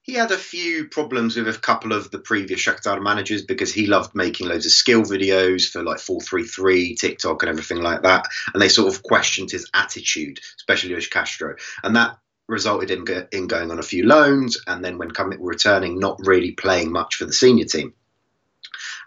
he 0.05 0.13
had 0.13 0.31
a 0.31 0.37
few 0.37 0.87
problems 0.87 1.35
with 1.35 1.47
a 1.47 1.59
couple 1.59 1.91
of 1.91 2.11
the 2.11 2.19
previous 2.19 2.61
Shakhtar 2.61 3.01
managers 3.01 3.41
because 3.41 3.73
he 3.73 3.87
loved 3.87 4.13
making 4.13 4.47
loads 4.47 4.67
of 4.67 4.71
skill 4.71 5.01
videos 5.01 5.67
for 5.67 5.81
like 5.81 5.97
433, 5.97 6.93
TikTok, 6.93 7.41
and 7.41 7.49
everything 7.49 7.81
like 7.81 8.03
that. 8.03 8.27
And 8.53 8.61
they 8.61 8.69
sort 8.69 8.93
of 8.93 9.01
questioned 9.01 9.49
his 9.49 9.67
attitude, 9.73 10.39
especially 10.57 10.93
with 10.93 11.09
Castro. 11.09 11.55
And 11.83 11.95
that 11.95 12.19
resulted 12.47 12.91
in, 12.91 13.03
in 13.31 13.47
going 13.47 13.71
on 13.71 13.79
a 13.79 13.83
few 13.83 14.05
loans, 14.05 14.61
and 14.67 14.85
then 14.85 14.99
when 14.99 15.09
coming 15.09 15.43
returning, 15.43 15.97
not 15.97 16.19
really 16.23 16.51
playing 16.51 16.91
much 16.91 17.15
for 17.15 17.25
the 17.25 17.33
senior 17.33 17.65
team. 17.65 17.95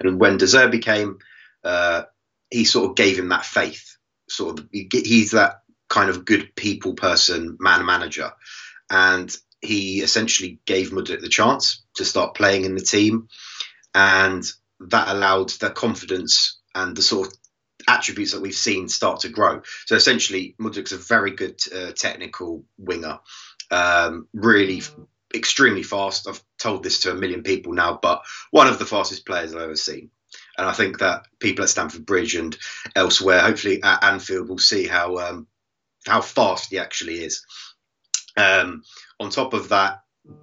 And 0.00 0.18
when 0.18 0.36
De 0.36 0.46
Zerbi 0.46 0.82
came, 0.82 1.18
uh, 1.62 2.02
he 2.50 2.64
sort 2.64 2.90
of 2.90 2.96
gave 2.96 3.16
him 3.16 3.28
that 3.28 3.44
faith. 3.44 3.96
Sort 4.28 4.58
of, 4.58 4.68
he's 4.72 5.30
that 5.30 5.62
kind 5.88 6.10
of 6.10 6.24
good 6.24 6.56
people 6.56 6.94
person, 6.94 7.56
man 7.60 7.86
manager, 7.86 8.32
and 8.90 9.34
he 9.60 10.00
essentially 10.00 10.60
gave 10.66 10.90
Mudryk 10.90 11.20
the 11.20 11.28
chance 11.28 11.84
to 11.96 12.04
start 12.04 12.34
playing 12.34 12.64
in 12.64 12.74
the 12.74 12.80
team, 12.80 13.28
and 13.94 14.44
that 14.80 15.08
allowed 15.08 15.50
the 15.50 15.70
confidence 15.70 16.58
and 16.74 16.96
the 16.96 17.02
sort 17.02 17.28
of 17.28 17.34
attributes 17.88 18.32
that 18.32 18.42
we've 18.42 18.54
seen 18.54 18.88
start 18.88 19.20
to 19.20 19.28
grow. 19.28 19.62
So 19.86 19.96
essentially, 19.96 20.54
Mudryk's 20.60 20.92
a 20.92 20.96
very 20.96 21.32
good 21.32 21.60
uh, 21.74 21.92
technical 21.92 22.64
winger, 22.76 23.18
um, 23.70 24.28
really 24.32 24.82
extremely 25.34 25.82
fast. 25.82 26.28
I've 26.28 26.42
told 26.58 26.82
this 26.82 27.00
to 27.00 27.12
a 27.12 27.14
million 27.14 27.42
people 27.42 27.72
now, 27.72 27.98
but 28.00 28.22
one 28.50 28.66
of 28.66 28.78
the 28.78 28.86
fastest 28.86 29.26
players 29.26 29.54
I've 29.54 29.62
ever 29.62 29.76
seen. 29.76 30.10
And 30.56 30.68
I 30.68 30.72
think 30.72 30.98
that 30.98 31.26
people 31.38 31.62
at 31.62 31.70
Stamford 31.70 32.04
Bridge 32.04 32.34
and 32.34 32.56
elsewhere, 32.94 33.40
hopefully 33.40 33.82
at 33.82 34.04
Anfield, 34.04 34.48
will 34.48 34.58
see 34.58 34.86
how 34.86 35.16
um, 35.18 35.46
how 36.06 36.20
fast 36.20 36.70
he 36.70 36.78
actually 36.78 37.24
is. 37.24 37.44
Um, 38.36 38.82
on 39.20 39.30
top 39.30 39.52
of 39.52 39.70
that, 39.70 40.02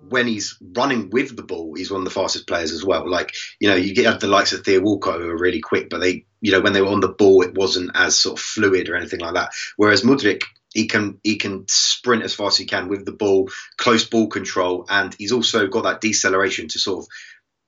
when 0.10 0.27
he's 0.27 0.58
running 0.75 1.10
with 1.12 1.36
the 1.36 1.44
ball, 1.44 1.74
he's 1.75 1.91
one 1.91 2.01
of 2.01 2.05
the 2.05 2.12
fastest 2.12 2.48
players 2.48 2.72
as 2.72 2.84
well. 2.84 3.10
Like, 3.10 3.34
you 3.60 3.70
know, 3.70 3.75
you 3.75 3.94
get 3.94 4.20
the 4.20 4.27
likes 4.27 4.51
of 4.51 4.63
Theo 4.63 4.82
Walcott 4.82 5.22
who 5.22 5.29
are 5.29 5.38
really 5.38 5.62
quick, 5.62 5.89
but 5.89 6.00
they, 6.00 6.25
you 6.41 6.51
know, 6.51 6.62
when 6.62 6.74
they 6.74 6.82
were 6.82 6.88
on 6.89 7.01
the 7.01 7.08
ball, 7.08 7.44
it 7.44 7.55
wasn't 7.55 7.91
as 7.94 8.17
sort 8.17 8.39
of 8.39 8.44
fluid 8.44 8.89
or 8.89 8.96
anything 8.96 9.20
like 9.20 9.36
that. 9.36 9.51
Whereas 9.77 10.01
Mudryk, 10.01 10.44
he 10.74 10.88
can 10.88 11.20
he 11.24 11.38
can 11.38 11.65
sprint 11.70 12.24
as 12.24 12.34
fast 12.34 12.55
as 12.55 12.58
he 12.60 12.65
can 12.65 12.89
with 12.89 13.05
the 13.05 13.12
ball, 13.12 13.50
close 13.77 14.05
ball 14.05 14.27
control, 14.27 14.86
and 14.89 15.15
he's 15.17 15.32
also 15.32 15.67
got 15.67 15.84
that 15.84 16.01
deceleration 16.01 16.67
to 16.70 16.79
sort 16.79 17.00
of 17.00 17.08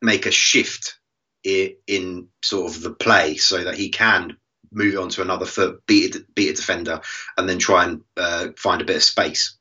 make 0.01 0.25
a 0.25 0.31
shift 0.31 0.97
in, 1.43 2.27
sort 2.43 2.69
of 2.69 2.81
the 2.81 2.91
play 2.91 3.37
so 3.37 3.63
that 3.63 3.75
he 3.75 3.89
can 3.89 4.37
move 4.71 4.99
on 4.99 5.09
to 5.09 5.21
another 5.21 5.45
foot, 5.45 5.81
beat 5.87 6.15
it, 6.15 6.35
beat 6.35 6.49
a 6.49 6.53
defender, 6.53 7.01
and 7.37 7.47
then 7.47 7.57
try 7.57 7.85
and 7.85 8.01
uh, 8.17 8.49
find 8.57 8.81
a 8.81 8.85
bit 8.85 8.97
of 8.97 9.03
space. 9.03 9.56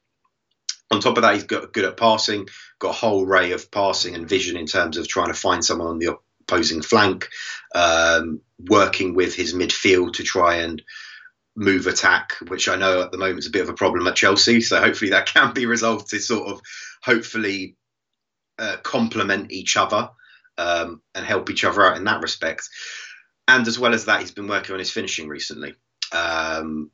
On 0.90 1.00
top 1.00 1.16
of 1.16 1.22
that, 1.22 1.34
he's 1.34 1.44
got 1.44 1.72
good 1.72 1.84
at 1.84 1.96
passing, 1.96 2.46
got 2.78 2.90
a 2.90 2.92
whole 2.92 3.24
array 3.24 3.52
of 3.52 3.70
passing 3.70 4.14
and 4.14 4.28
vision 4.28 4.56
in 4.56 4.66
terms 4.66 4.96
of 4.96 5.08
trying 5.08 5.28
to 5.28 5.34
find 5.34 5.64
someone 5.64 5.88
on 5.88 5.98
the 5.98 6.16
opposing 6.42 6.82
flank, 6.82 7.28
um, 7.74 8.40
working 8.68 9.14
with 9.14 9.34
his 9.34 9.52
midfield 9.52 10.14
to 10.14 10.22
try 10.22 10.56
and 10.56 10.82
move 11.56 11.86
attack, 11.86 12.34
which 12.48 12.68
I 12.68 12.76
know 12.76 13.02
at 13.02 13.10
the 13.10 13.18
moment 13.18 13.40
is 13.40 13.46
a 13.46 13.50
bit 13.50 13.62
of 13.62 13.68
a 13.68 13.74
problem 13.74 14.06
at 14.06 14.14
Chelsea. 14.14 14.60
So 14.60 14.78
hopefully 14.80 15.10
that 15.10 15.26
can 15.32 15.52
be 15.52 15.66
resolved 15.66 16.10
to 16.10 16.20
sort 16.20 16.48
of 16.48 16.60
hopefully 17.02 17.76
uh, 18.58 18.76
complement 18.82 19.50
each 19.50 19.76
other 19.76 20.10
um, 20.58 21.02
and 21.14 21.26
help 21.26 21.50
each 21.50 21.64
other 21.64 21.84
out 21.84 21.96
in 21.96 22.04
that 22.04 22.22
respect. 22.22 22.68
And 23.48 23.66
as 23.66 23.78
well 23.78 23.94
as 23.94 24.04
that, 24.04 24.20
he's 24.20 24.32
been 24.32 24.48
working 24.48 24.72
on 24.72 24.78
his 24.78 24.90
finishing 24.90 25.28
recently. 25.28 25.74
Um, 26.12 26.90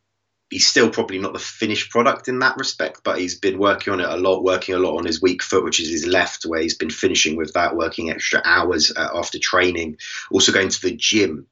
he's 0.53 0.67
still 0.67 0.91
probably 0.91 1.19
not 1.19 1.33
the 1.33 1.39
finished 1.39 1.91
product 1.91 2.29
in 2.29 2.39
that 2.41 2.57
respect, 2.59 3.01
but 3.03 3.19
he's 3.19 3.39
been 3.39 3.59
working 3.59 3.93
on 3.93 4.01
it 4.01 4.09
a 4.09 4.17
lot, 4.17 4.45
working 4.45 4.75
a 4.75 4.79
lot 4.79 4.99
on 4.99 5.07
his 5.07 5.23
weak 5.23 5.43
foot, 5.43 5.65
which 5.65 5.81
is 5.81 5.89
his 5.89 6.07
left, 6.07 6.45
where 6.45 6.61
he's 6.61 6.77
been 6.77 6.91
finishing 6.91 7.37
with 7.37 7.55
that, 7.55 7.75
working 7.75 8.11
extra 8.11 8.43
hours 8.45 8.93
uh, 8.95 9.09
after 9.15 9.39
training, 9.39 9.97
also 10.31 10.53
going 10.53 10.69
to 10.69 10.83
the 10.83 10.95
gym, 10.95 11.47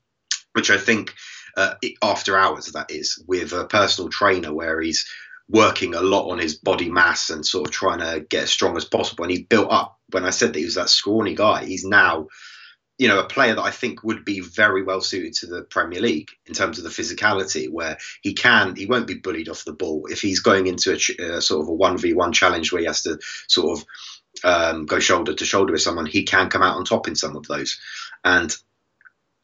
which 0.53 0.71
I 0.71 0.77
think 0.77 1.15
uh, 1.57 1.75
after 2.03 2.37
hours 2.37 2.67
that 2.67 2.91
is 2.91 3.23
with 3.27 3.53
a 3.53 3.65
personal 3.65 4.11
trainer 4.11 4.53
where 4.53 4.81
he's 4.81 5.09
working 5.49 5.95
a 5.95 6.03
lot 6.03 6.31
on 6.31 6.39
his 6.39 6.55
body 6.55 6.91
mass 6.91 7.31
and 7.31 7.45
sort 7.45 7.67
of 7.67 7.73
trying 7.73 7.99
to 8.01 8.25
get 8.29 8.45
as 8.45 8.51
strong 8.51 8.77
as 8.77 8.85
possible. 8.85 9.25
And 9.25 9.33
he's 9.33 9.47
built 9.47 9.71
up. 9.71 9.99
When 10.11 10.25
I 10.25 10.31
said 10.31 10.53
that 10.53 10.59
he 10.59 10.65
was 10.65 10.75
that 10.75 10.91
scrawny 10.91 11.35
guy, 11.35 11.65
he's 11.65 11.85
now 11.85 12.29
you 13.01 13.09
know, 13.09 13.19
a 13.19 13.25
player 13.25 13.55
that 13.55 13.63
I 13.63 13.71
think 13.71 14.05
would 14.05 14.27
be 14.27 14.41
very 14.41 14.83
well 14.83 15.01
suited 15.01 15.33
to 15.37 15.47
the 15.47 15.63
Premier 15.63 16.03
League 16.03 16.33
in 16.45 16.53
terms 16.53 16.77
of 16.77 16.85
the 16.85 16.91
physicality, 16.91 17.67
where 17.71 17.97
he 18.21 18.35
can, 18.35 18.77
he 18.77 18.85
won't 18.85 19.07
be 19.07 19.15
bullied 19.15 19.49
off 19.49 19.65
the 19.65 19.73
ball 19.73 20.07
if 20.11 20.21
he's 20.21 20.41
going 20.41 20.67
into 20.67 20.93
a 20.93 21.37
uh, 21.37 21.41
sort 21.41 21.63
of 21.63 21.69
a 21.69 21.73
one 21.73 21.97
v 21.97 22.13
one 22.13 22.35
challenge 22.35 22.71
where 22.71 22.81
he 22.81 22.87
has 22.87 23.05
to 23.05 23.19
sort 23.49 23.79
of 23.79 23.87
um, 24.45 24.85
go 24.85 24.99
shoulder 24.99 25.33
to 25.33 25.47
shoulder 25.47 25.73
with 25.73 25.81
someone. 25.81 26.05
He 26.05 26.25
can 26.25 26.51
come 26.51 26.61
out 26.61 26.77
on 26.77 26.85
top 26.85 27.09
in 27.09 27.17
some 27.17 27.37
of 27.37 27.47
those, 27.47 27.81
and 28.23 28.55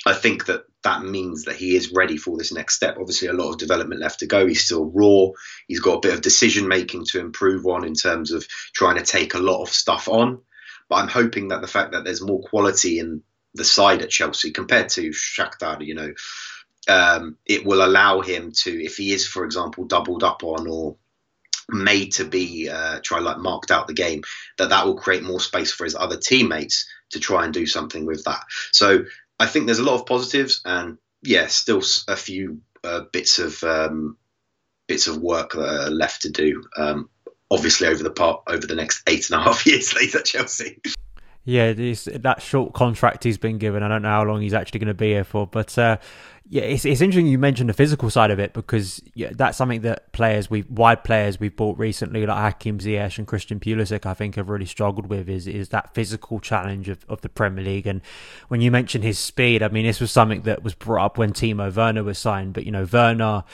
I 0.04 0.12
think 0.12 0.44
that 0.46 0.64
that 0.82 1.02
means 1.02 1.44
that 1.44 1.56
he 1.56 1.76
is 1.76 1.94
ready 1.94 2.18
for 2.18 2.36
this 2.36 2.52
next 2.52 2.74
step. 2.74 2.98
Obviously, 3.00 3.28
a 3.28 3.32
lot 3.32 3.52
of 3.52 3.58
development 3.58 4.02
left 4.02 4.20
to 4.20 4.26
go. 4.26 4.46
He's 4.46 4.66
still 4.66 4.84
raw. 4.84 5.32
He's 5.66 5.80
got 5.80 5.94
a 5.94 6.00
bit 6.00 6.12
of 6.12 6.20
decision 6.20 6.68
making 6.68 7.06
to 7.06 7.20
improve 7.20 7.64
on 7.64 7.86
in 7.86 7.94
terms 7.94 8.32
of 8.32 8.46
trying 8.74 8.98
to 8.98 9.02
take 9.02 9.32
a 9.32 9.38
lot 9.38 9.62
of 9.62 9.70
stuff 9.70 10.08
on. 10.08 10.42
But 10.90 10.96
I'm 10.96 11.08
hoping 11.08 11.48
that 11.48 11.62
the 11.62 11.66
fact 11.66 11.92
that 11.92 12.04
there's 12.04 12.20
more 12.20 12.42
quality 12.42 12.98
in 12.98 13.22
the 13.56 13.64
side 13.64 14.02
at 14.02 14.10
Chelsea 14.10 14.50
compared 14.50 14.88
to 14.90 15.10
Shakhtar, 15.10 15.84
you 15.84 15.94
know, 15.94 16.12
um, 16.88 17.36
it 17.44 17.64
will 17.64 17.84
allow 17.84 18.20
him 18.20 18.52
to, 18.62 18.84
if 18.84 18.96
he 18.96 19.12
is, 19.12 19.26
for 19.26 19.44
example, 19.44 19.84
doubled 19.84 20.22
up 20.22 20.44
on 20.44 20.68
or 20.68 20.96
made 21.68 22.12
to 22.12 22.24
be 22.24 22.68
uh, 22.68 23.00
try 23.02 23.18
like 23.18 23.38
marked 23.38 23.70
out 23.70 23.88
the 23.88 23.94
game, 23.94 24.22
that 24.58 24.70
that 24.70 24.86
will 24.86 24.94
create 24.94 25.22
more 25.22 25.40
space 25.40 25.72
for 25.72 25.84
his 25.84 25.96
other 25.96 26.16
teammates 26.16 26.88
to 27.10 27.20
try 27.20 27.44
and 27.44 27.52
do 27.52 27.66
something 27.66 28.06
with 28.06 28.24
that. 28.24 28.44
So 28.72 29.04
I 29.38 29.46
think 29.46 29.66
there's 29.66 29.80
a 29.80 29.84
lot 29.84 30.00
of 30.00 30.06
positives, 30.06 30.60
and 30.64 30.98
yeah, 31.22 31.48
still 31.48 31.82
a 32.08 32.16
few 32.16 32.60
uh, 32.84 33.02
bits 33.12 33.38
of 33.38 33.62
um, 33.64 34.16
bits 34.86 35.08
of 35.08 35.18
work 35.18 35.54
left 35.54 36.22
to 36.22 36.30
do. 36.30 36.62
Um, 36.76 37.10
obviously, 37.50 37.88
over 37.88 38.02
the 38.02 38.10
part 38.10 38.42
over 38.46 38.66
the 38.66 38.76
next 38.76 39.02
eight 39.08 39.28
and 39.30 39.40
a 39.40 39.42
half 39.42 39.66
years 39.66 39.94
later 39.94 40.18
at 40.18 40.24
Chelsea. 40.24 40.80
Yeah, 41.48 41.74
that 41.74 42.42
short 42.42 42.72
contract 42.72 43.22
he's 43.22 43.38
been 43.38 43.58
given. 43.58 43.84
I 43.84 43.88
don't 43.88 44.02
know 44.02 44.08
how 44.08 44.24
long 44.24 44.42
he's 44.42 44.52
actually 44.52 44.80
going 44.80 44.88
to 44.88 44.94
be 44.94 45.10
here 45.10 45.22
for, 45.22 45.46
but 45.46 45.78
uh, 45.78 45.98
yeah, 46.48 46.62
it's, 46.62 46.84
it's 46.84 47.00
interesting 47.00 47.28
you 47.28 47.38
mentioned 47.38 47.68
the 47.68 47.74
physical 47.74 48.10
side 48.10 48.32
of 48.32 48.40
it 48.40 48.52
because 48.52 49.00
yeah, 49.14 49.30
that's 49.32 49.56
something 49.56 49.82
that 49.82 50.10
players 50.10 50.50
we 50.50 50.62
wide 50.62 51.04
players 51.04 51.38
we've 51.38 51.54
bought 51.54 51.78
recently, 51.78 52.26
like 52.26 52.36
Hakim 52.36 52.78
Ziyech 52.78 53.18
and 53.18 53.28
Christian 53.28 53.60
Pulisic, 53.60 54.06
I 54.06 54.14
think 54.14 54.34
have 54.34 54.48
really 54.48 54.66
struggled 54.66 55.06
with 55.06 55.28
is 55.28 55.46
is 55.46 55.68
that 55.68 55.94
physical 55.94 56.40
challenge 56.40 56.88
of, 56.88 57.06
of 57.08 57.20
the 57.20 57.28
Premier 57.28 57.64
League. 57.64 57.86
And 57.86 58.00
when 58.48 58.60
you 58.60 58.72
mentioned 58.72 59.04
his 59.04 59.20
speed, 59.20 59.62
I 59.62 59.68
mean, 59.68 59.86
this 59.86 60.00
was 60.00 60.10
something 60.10 60.42
that 60.42 60.64
was 60.64 60.74
brought 60.74 61.04
up 61.04 61.16
when 61.16 61.32
Timo 61.32 61.72
Werner 61.72 62.02
was 62.02 62.18
signed, 62.18 62.54
but 62.54 62.66
you 62.66 62.72
know, 62.72 62.88
Werner 62.92 63.44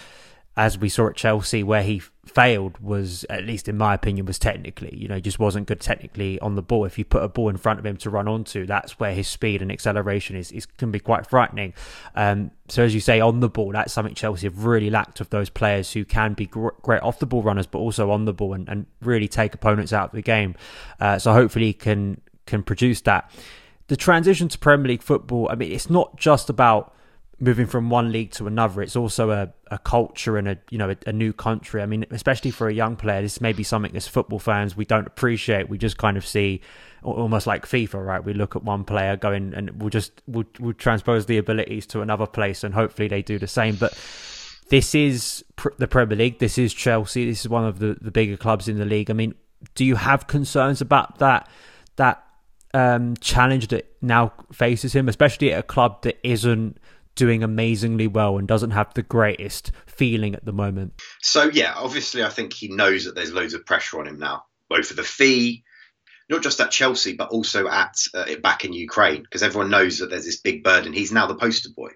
as 0.56 0.78
we 0.78 0.88
saw 0.88 1.08
at 1.08 1.16
Chelsea, 1.16 1.62
where 1.62 1.82
he 1.82 2.02
failed 2.24 2.78
was, 2.78 3.24
at 3.28 3.44
least 3.44 3.68
in 3.68 3.76
my 3.76 3.94
opinion, 3.94 4.26
was 4.26 4.38
technically, 4.38 4.96
you 4.96 5.08
know, 5.08 5.18
just 5.18 5.38
wasn't 5.40 5.66
good 5.66 5.80
technically 5.80 6.38
on 6.40 6.54
the 6.54 6.62
ball. 6.62 6.84
If 6.84 6.96
you 6.96 7.04
put 7.04 7.22
a 7.22 7.28
ball 7.28 7.48
in 7.48 7.56
front 7.56 7.80
of 7.80 7.86
him 7.86 7.96
to 7.98 8.10
run 8.10 8.28
onto, 8.28 8.64
that's 8.64 9.00
where 9.00 9.12
his 9.12 9.26
speed 9.26 9.60
and 9.60 9.72
acceleration 9.72 10.36
is, 10.36 10.52
is 10.52 10.66
can 10.66 10.92
be 10.92 11.00
quite 11.00 11.26
frightening. 11.26 11.74
Um, 12.14 12.52
so 12.68 12.84
as 12.84 12.94
you 12.94 13.00
say, 13.00 13.20
on 13.20 13.40
the 13.40 13.48
ball, 13.48 13.72
that's 13.72 13.92
something 13.92 14.14
Chelsea 14.14 14.46
have 14.46 14.64
really 14.64 14.88
lacked 14.88 15.20
of 15.20 15.30
those 15.30 15.50
players 15.50 15.92
who 15.92 16.04
can 16.04 16.34
be 16.34 16.46
great 16.46 17.02
off 17.02 17.18
the 17.18 17.26
ball 17.26 17.42
runners, 17.42 17.66
but 17.66 17.78
also 17.78 18.10
on 18.10 18.24
the 18.24 18.32
ball 18.32 18.54
and, 18.54 18.68
and 18.68 18.86
really 19.00 19.28
take 19.28 19.52
opponents 19.52 19.92
out 19.92 20.10
of 20.10 20.14
the 20.14 20.22
game. 20.22 20.54
Uh, 21.00 21.18
so 21.18 21.32
hopefully 21.32 21.66
he 21.66 21.72
can 21.72 22.20
can 22.46 22.62
produce 22.62 23.00
that. 23.02 23.30
The 23.88 23.96
transition 23.96 24.48
to 24.48 24.58
Premier 24.58 24.88
League 24.88 25.02
football, 25.02 25.48
I 25.50 25.54
mean, 25.54 25.72
it's 25.72 25.90
not 25.90 26.16
just 26.16 26.48
about 26.48 26.94
moving 27.42 27.66
from 27.66 27.90
one 27.90 28.12
league 28.12 28.30
to 28.30 28.46
another. 28.46 28.82
It's 28.82 28.94
also 28.94 29.32
a, 29.32 29.52
a 29.66 29.78
culture 29.78 30.38
and 30.38 30.48
a 30.48 30.58
you 30.70 30.78
know 30.78 30.90
a, 30.90 30.96
a, 31.08 31.12
new 31.12 31.32
country. 31.32 31.82
I 31.82 31.86
mean, 31.86 32.06
especially 32.10 32.52
for 32.52 32.68
a 32.68 32.72
young 32.72 32.94
player, 32.94 33.20
this 33.20 33.40
may 33.40 33.52
be 33.52 33.64
something 33.64 33.94
as 33.96 34.06
football 34.06 34.38
fans 34.38 34.76
we 34.76 34.84
don't 34.84 35.08
appreciate. 35.08 35.68
We 35.68 35.76
just 35.76 35.98
kind 35.98 36.16
of 36.16 36.24
see 36.24 36.60
almost 37.02 37.48
like 37.48 37.66
FIFA, 37.66 38.06
right? 38.06 38.24
We 38.24 38.32
look 38.32 38.54
at 38.54 38.62
one 38.62 38.84
player 38.84 39.16
going 39.16 39.54
and 39.54 39.82
we'll 39.82 39.90
just 39.90 40.22
we'll, 40.28 40.44
we'll 40.60 40.72
transpose 40.74 41.26
the 41.26 41.36
abilities 41.36 41.84
to 41.88 42.00
another 42.00 42.26
place, 42.26 42.62
and 42.62 42.72
hopefully 42.72 43.08
they 43.08 43.22
do 43.22 43.40
the 43.40 43.48
same. 43.48 43.74
But 43.74 43.92
this 44.68 44.94
is 44.94 45.44
pr- 45.56 45.74
the 45.78 45.88
Premier 45.88 46.16
League. 46.16 46.38
This 46.38 46.58
is 46.58 46.72
Chelsea. 46.72 47.26
This 47.26 47.40
is 47.40 47.48
one 47.48 47.64
of 47.64 47.80
the, 47.80 47.98
the 48.00 48.12
bigger 48.12 48.36
clubs 48.36 48.68
in 48.68 48.78
the 48.78 48.84
league. 48.84 49.10
I 49.10 49.14
mean, 49.14 49.34
do 49.74 49.84
you 49.84 49.96
have 49.96 50.28
concerns 50.28 50.80
about 50.80 51.18
that 51.18 51.48
that 51.96 52.24
um, 52.72 53.16
challenge 53.16 53.68
that 53.68 53.92
now 54.00 54.32
faces 54.52 54.94
him, 54.94 55.08
especially 55.08 55.52
at 55.52 55.58
a 55.58 55.62
club 55.64 56.02
that 56.02 56.18
isn't 56.22 56.78
doing 57.14 57.42
amazingly 57.42 58.06
well 58.06 58.38
and 58.38 58.48
doesn't 58.48 58.70
have 58.70 58.92
the 58.94 59.02
greatest 59.02 59.72
feeling 59.86 60.34
at 60.34 60.44
the 60.44 60.52
moment. 60.52 61.00
So 61.20 61.44
yeah, 61.44 61.74
obviously 61.76 62.24
I 62.24 62.28
think 62.28 62.52
he 62.52 62.68
knows 62.68 63.04
that 63.04 63.14
there's 63.14 63.32
loads 63.32 63.54
of 63.54 63.66
pressure 63.66 64.00
on 64.00 64.06
him 64.06 64.18
now, 64.18 64.44
both 64.68 64.86
for 64.86 64.94
the 64.94 65.02
fee, 65.02 65.64
not 66.28 66.42
just 66.42 66.60
at 66.60 66.70
Chelsea 66.70 67.14
but 67.14 67.30
also 67.30 67.68
at 67.68 67.94
uh, 68.14 68.36
back 68.42 68.64
in 68.64 68.72
Ukraine 68.72 69.22
because 69.22 69.42
everyone 69.42 69.70
knows 69.70 69.98
that 69.98 70.10
there's 70.10 70.24
this 70.24 70.40
big 70.40 70.62
burden. 70.62 70.92
He's 70.92 71.12
now 71.12 71.26
the 71.26 71.34
poster 71.34 71.68
boy 71.74 71.90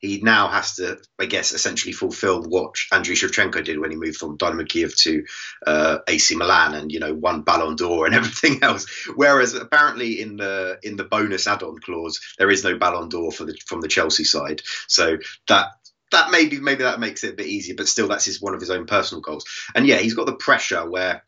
he 0.00 0.20
now 0.22 0.48
has 0.48 0.76
to, 0.76 0.98
I 1.18 1.26
guess, 1.26 1.52
essentially 1.52 1.92
fulfill 1.92 2.42
what 2.42 2.74
Andriy 2.92 3.14
Shevchenko 3.14 3.64
did 3.64 3.78
when 3.78 3.90
he 3.90 3.96
moved 3.96 4.16
from 4.16 4.36
Dynamo 4.36 4.64
Kiev 4.64 4.96
to 4.96 5.24
uh, 5.66 5.98
AC 6.06 6.36
Milan 6.36 6.74
and 6.74 6.92
you 6.92 7.00
know 7.00 7.14
won 7.14 7.42
Ballon 7.42 7.76
d'Or 7.76 8.06
and 8.06 8.14
everything 8.14 8.62
else. 8.62 8.86
Whereas 9.16 9.54
apparently 9.54 10.20
in 10.20 10.36
the 10.36 10.78
in 10.82 10.96
the 10.96 11.04
bonus 11.04 11.46
add-on 11.46 11.78
clause 11.78 12.20
there 12.38 12.50
is 12.50 12.64
no 12.64 12.78
Ballon 12.78 13.08
d'Or 13.08 13.32
for 13.32 13.44
the 13.44 13.58
from 13.66 13.80
the 13.80 13.88
Chelsea 13.88 14.24
side. 14.24 14.62
So 14.86 15.18
that 15.48 15.68
that 16.12 16.30
maybe 16.30 16.60
maybe 16.60 16.84
that 16.84 17.00
makes 17.00 17.24
it 17.24 17.34
a 17.34 17.36
bit 17.36 17.46
easier, 17.46 17.74
but 17.76 17.88
still 17.88 18.08
that's 18.08 18.24
his 18.24 18.40
one 18.40 18.54
of 18.54 18.60
his 18.60 18.70
own 18.70 18.86
personal 18.86 19.20
goals. 19.20 19.44
And 19.74 19.86
yeah, 19.86 19.96
he's 19.96 20.14
got 20.14 20.26
the 20.26 20.36
pressure 20.36 20.88
where 20.88 21.24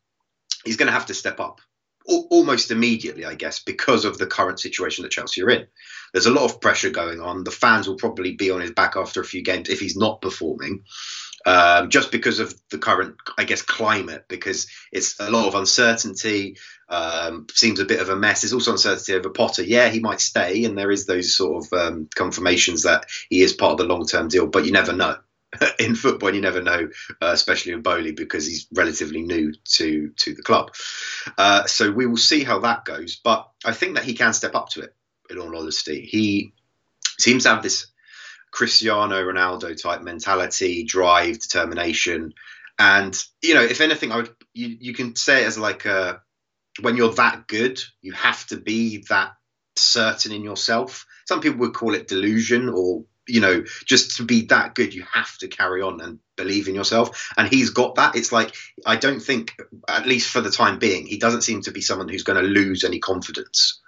he's 0.65 0.77
going 0.77 0.87
to 0.87 0.93
have 0.93 1.07
to 1.07 1.15
step 1.15 1.41
up 1.41 1.61
almost 2.07 2.71
immediately, 2.71 3.25
I 3.25 3.35
guess, 3.35 3.61
because 3.61 4.05
of 4.05 4.19
the 4.19 4.27
current 4.27 4.61
situation 4.61 5.03
that 5.03 5.13
Chelsea 5.13 5.43
are 5.43 5.51
in. 5.51 5.67
There's 6.13 6.27
a 6.27 6.33
lot 6.33 6.45
of 6.45 6.61
pressure 6.61 6.91
going 6.91 7.21
on. 7.21 7.45
The 7.45 7.51
fans 7.51 7.87
will 7.87 7.97
probably 7.97 8.33
be 8.35 8.51
on 8.51 8.61
his 8.61 8.73
back 8.73 8.97
after 8.97 9.21
a 9.21 9.25
few 9.25 9.43
games 9.43 9.69
if 9.69 9.81
he's 9.81 9.97
not 9.97 10.21
performing, 10.21 10.85
um, 11.47 11.91
just 11.91 12.11
because 12.11 12.41
of 12.41 12.55
the 12.71 12.79
current, 12.79 13.17
I 13.39 13.45
guess, 13.45 13.63
climate. 13.63 14.25
Because 14.29 14.67
it's 14.91 15.21
a 15.21 15.31
lot 15.31 15.47
of 15.47 15.55
uncertainty. 15.55 16.57
Um, 16.89 17.47
seems 17.53 17.79
a 17.79 17.85
bit 17.85 18.01
of 18.01 18.09
a 18.09 18.17
mess. 18.17 18.41
There's 18.41 18.53
also 18.53 18.73
uncertainty 18.73 19.15
over 19.15 19.31
Potter. 19.31 19.63
Yeah, 19.63 19.89
he 19.89 20.01
might 20.01 20.21
stay, 20.21 20.65
and 20.65 20.77
there 20.77 20.91
is 20.91 21.07
those 21.07 21.37
sort 21.37 21.65
of 21.65 21.73
um, 21.79 22.09
confirmations 22.15 22.83
that 22.83 23.07
he 23.29 23.43
is 23.43 23.53
part 23.53 23.73
of 23.73 23.79
the 23.79 23.85
long-term 23.85 24.29
deal, 24.29 24.49
but 24.49 24.65
you 24.67 24.73
never 24.73 24.93
know. 24.93 25.17
in 25.79 25.95
football, 25.95 26.29
and 26.29 26.37
you 26.37 26.43
never 26.43 26.63
know, 26.63 26.89
uh, 27.21 27.31
especially 27.33 27.73
in 27.73 27.83
Boehly, 27.83 28.13
because 28.13 28.47
he's 28.47 28.67
relatively 28.73 29.23
new 29.23 29.53
to 29.65 30.11
to 30.19 30.35
the 30.35 30.43
club. 30.43 30.73
Uh, 31.37 31.67
so 31.67 31.91
we 31.91 32.07
will 32.07 32.17
see 32.17 32.45
how 32.45 32.61
that 32.61 32.85
goes. 32.85 33.17
But 33.23 33.49
I 33.65 33.73
think 33.73 33.97
that 33.97 34.05
he 34.05 34.15
can 34.15 34.33
step 34.33 34.55
up 34.55 34.69
to 34.71 34.83
it. 34.83 34.95
In 35.29 35.39
all 35.39 35.57
honesty, 35.57 36.03
he 36.03 36.53
seems 37.19 37.45
to 37.45 37.51
have 37.51 37.63
this 37.63 37.87
Cristiano 38.51 39.23
Ronaldo 39.23 39.81
type 39.81 40.03
mentality, 40.03 40.85
drive, 40.85 41.39
determination, 41.39 42.35
and 42.79 43.17
you 43.43 43.55
know, 43.55 43.63
if 43.63 43.81
anything, 43.81 44.13
I 44.13 44.17
would 44.17 44.31
you, 44.55 44.77
you 44.81 44.95
can 44.95 45.15
say 45.17 45.43
it 45.43 45.47
as 45.47 45.59
like 45.59 45.85
a 45.85 46.23
when 46.81 46.97
you're 46.97 47.15
that 47.15 47.47
good, 47.47 47.81
you 48.01 48.13
have 48.13 48.47
to 48.47 48.57
be 48.57 49.05
that 49.09 49.33
certain 49.77 50.33
in 50.33 50.43
yourself. 50.43 51.07
Some 51.27 51.41
people 51.41 51.61
would 51.61 51.75
call 51.75 51.95
it 51.95 52.09
delusion 52.09 52.69
or 52.69 53.05
you 53.31 53.41
know, 53.41 53.65
just 53.85 54.17
to 54.17 54.25
be 54.25 54.47
that 54.47 54.75
good, 54.75 54.93
you 54.93 55.05
have 55.13 55.37
to 55.39 55.49
carry 55.49 55.83
on 55.83 56.01
and 56.01 56.19
believe 56.37 56.69
in 56.69 56.75
yourself. 56.75 57.31
And 57.37 57.49
he's 57.49 57.71
got 57.71 57.95
that. 57.95 58.17
It's 58.17 58.33
like, 58.33 58.55
I 58.85 58.97
don't 58.97 59.21
think, 59.21 59.57
at 59.89 60.07
least 60.07 60.31
for 60.31 60.41
the 60.41 60.51
time 60.51 60.79
being, 60.79 61.07
he 61.07 61.19
doesn't 61.19 61.43
seem 61.43 61.63
to 61.63 61.71
be 61.71 61.81
someone 61.81 62.09
who's 62.09 62.25
going 62.25 62.43
to 62.43 62.49
lose 62.49 62.85
any 62.85 62.99
confidence. 62.99 63.81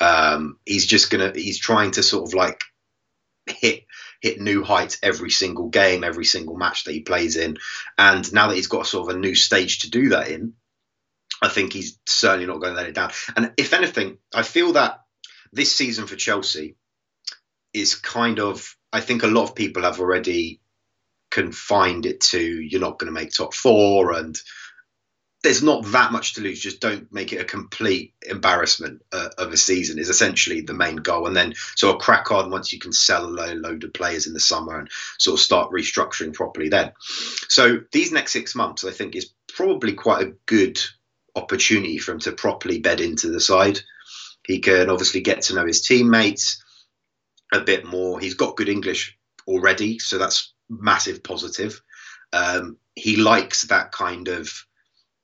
Um, 0.00 0.58
he's 0.66 0.86
just 0.86 1.10
going 1.10 1.32
to, 1.32 1.38
he's 1.38 1.58
trying 1.58 1.92
to 1.92 2.02
sort 2.02 2.28
of 2.28 2.34
like 2.34 2.60
hit, 3.46 3.84
hit 4.20 4.40
new 4.40 4.64
heights 4.64 4.98
every 5.02 5.30
single 5.30 5.68
game, 5.68 6.04
every 6.04 6.24
single 6.24 6.56
match 6.56 6.84
that 6.84 6.92
he 6.92 7.00
plays 7.00 7.36
in. 7.36 7.58
And 7.96 8.32
now 8.32 8.48
that 8.48 8.56
he's 8.56 8.68
got 8.68 8.86
sort 8.86 9.08
of 9.08 9.16
a 9.16 9.18
new 9.18 9.34
stage 9.34 9.80
to 9.80 9.90
do 9.90 10.10
that 10.10 10.28
in, 10.28 10.54
I 11.42 11.48
think 11.48 11.72
he's 11.72 11.98
certainly 12.06 12.46
not 12.46 12.60
going 12.60 12.72
to 12.72 12.76
let 12.76 12.88
it 12.88 12.94
down. 12.94 13.10
And 13.36 13.52
if 13.56 13.72
anything, 13.72 14.18
I 14.34 14.42
feel 14.42 14.74
that 14.74 15.00
this 15.52 15.74
season 15.74 16.06
for 16.06 16.16
Chelsea, 16.16 16.76
is 17.72 17.94
kind 17.94 18.38
of 18.38 18.76
I 18.92 19.00
think 19.00 19.22
a 19.22 19.28
lot 19.28 19.44
of 19.44 19.54
people 19.54 19.82
have 19.82 20.00
already 20.00 20.60
confined 21.30 22.04
it 22.04 22.20
to 22.20 22.38
you're 22.38 22.80
not 22.80 22.98
going 22.98 23.12
to 23.12 23.18
make 23.20 23.32
top 23.32 23.54
four 23.54 24.12
and 24.12 24.38
there's 25.42 25.62
not 25.62 25.84
that 25.86 26.12
much 26.12 26.34
to 26.34 26.40
lose. 26.40 26.60
Just 26.60 26.80
don't 26.80 27.12
make 27.12 27.32
it 27.32 27.40
a 27.40 27.44
complete 27.44 28.14
embarrassment 28.22 29.02
uh, 29.12 29.30
of 29.38 29.52
a 29.52 29.56
season. 29.56 29.98
Is 29.98 30.08
essentially 30.08 30.60
the 30.60 30.74
main 30.74 30.96
goal, 30.96 31.26
and 31.26 31.36
then 31.36 31.54
sort 31.76 31.96
of 31.96 32.00
crack 32.00 32.30
on 32.30 32.50
once 32.50 32.72
you 32.72 32.78
can 32.78 32.92
sell 32.92 33.26
a 33.26 33.26
load, 33.26 33.58
load 33.58 33.84
of 33.84 33.92
players 33.92 34.26
in 34.26 34.34
the 34.34 34.40
summer 34.40 34.78
and 34.78 34.88
sort 35.18 35.34
of 35.34 35.44
start 35.44 35.72
restructuring 35.72 36.32
properly. 36.32 36.68
Then, 36.68 36.92
so 37.48 37.80
these 37.90 38.12
next 38.12 38.32
six 38.32 38.54
months, 38.54 38.84
I 38.84 38.92
think, 38.92 39.16
is 39.16 39.32
probably 39.48 39.94
quite 39.94 40.26
a 40.26 40.34
good 40.46 40.78
opportunity 41.34 41.98
for 41.98 42.12
him 42.12 42.20
to 42.20 42.32
properly 42.32 42.78
bed 42.78 43.00
into 43.00 43.30
the 43.30 43.40
side. 43.40 43.80
He 44.46 44.60
can 44.60 44.90
obviously 44.90 45.22
get 45.22 45.42
to 45.42 45.54
know 45.54 45.66
his 45.66 45.82
teammates 45.82 46.62
a 47.52 47.60
bit 47.60 47.84
more. 47.84 48.18
He's 48.18 48.34
got 48.34 48.56
good 48.56 48.68
English 48.68 49.16
already, 49.46 49.98
so 49.98 50.18
that's 50.18 50.52
massive 50.68 51.22
positive. 51.22 51.80
Um, 52.32 52.78
he 52.94 53.16
likes 53.16 53.62
that 53.64 53.92
kind 53.92 54.28
of, 54.28 54.50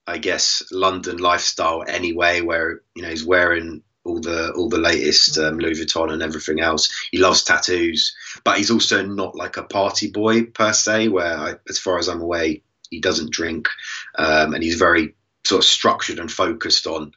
I 0.06 0.18
guess, 0.18 0.62
London 0.70 1.18
lifestyle 1.18 1.85
anyway, 1.87 2.40
where 2.42 2.82
you 2.94 3.02
know 3.02 3.08
he's 3.08 3.25
wearing 3.25 3.82
all 4.04 4.20
the 4.20 4.52
all 4.52 4.68
the 4.68 4.78
latest 4.78 5.38
um, 5.38 5.58
Louis 5.58 5.80
Vuitton 5.80 6.12
and 6.12 6.23
everything 6.23 6.61
else. 6.61 6.90
He 7.11 7.18
loves 7.18 7.42
tattoos, 7.42 8.14
but 8.44 8.59
he's 8.59 8.70
also 8.70 9.05
not 9.05 9.35
like 9.35 9.57
a 9.57 9.62
party 9.62 10.11
boy 10.11 10.44
per 10.44 10.72
se. 10.72 11.09
Where, 11.09 11.37
I, 11.37 11.55
as 11.68 11.79
far 11.79 11.98
as 11.98 12.09
I'm 12.09 12.20
aware, 12.20 12.55
he 12.90 13.00
doesn't 13.00 13.33
drink, 13.33 13.68
um, 14.16 14.55
and 14.55 14.62
he's 14.62 14.79
very 14.79 15.14
sort 15.46 15.64
of 15.64 15.68
structured 15.68 16.18
and 16.18 16.31
focused 16.31 16.87
on 16.87 17.12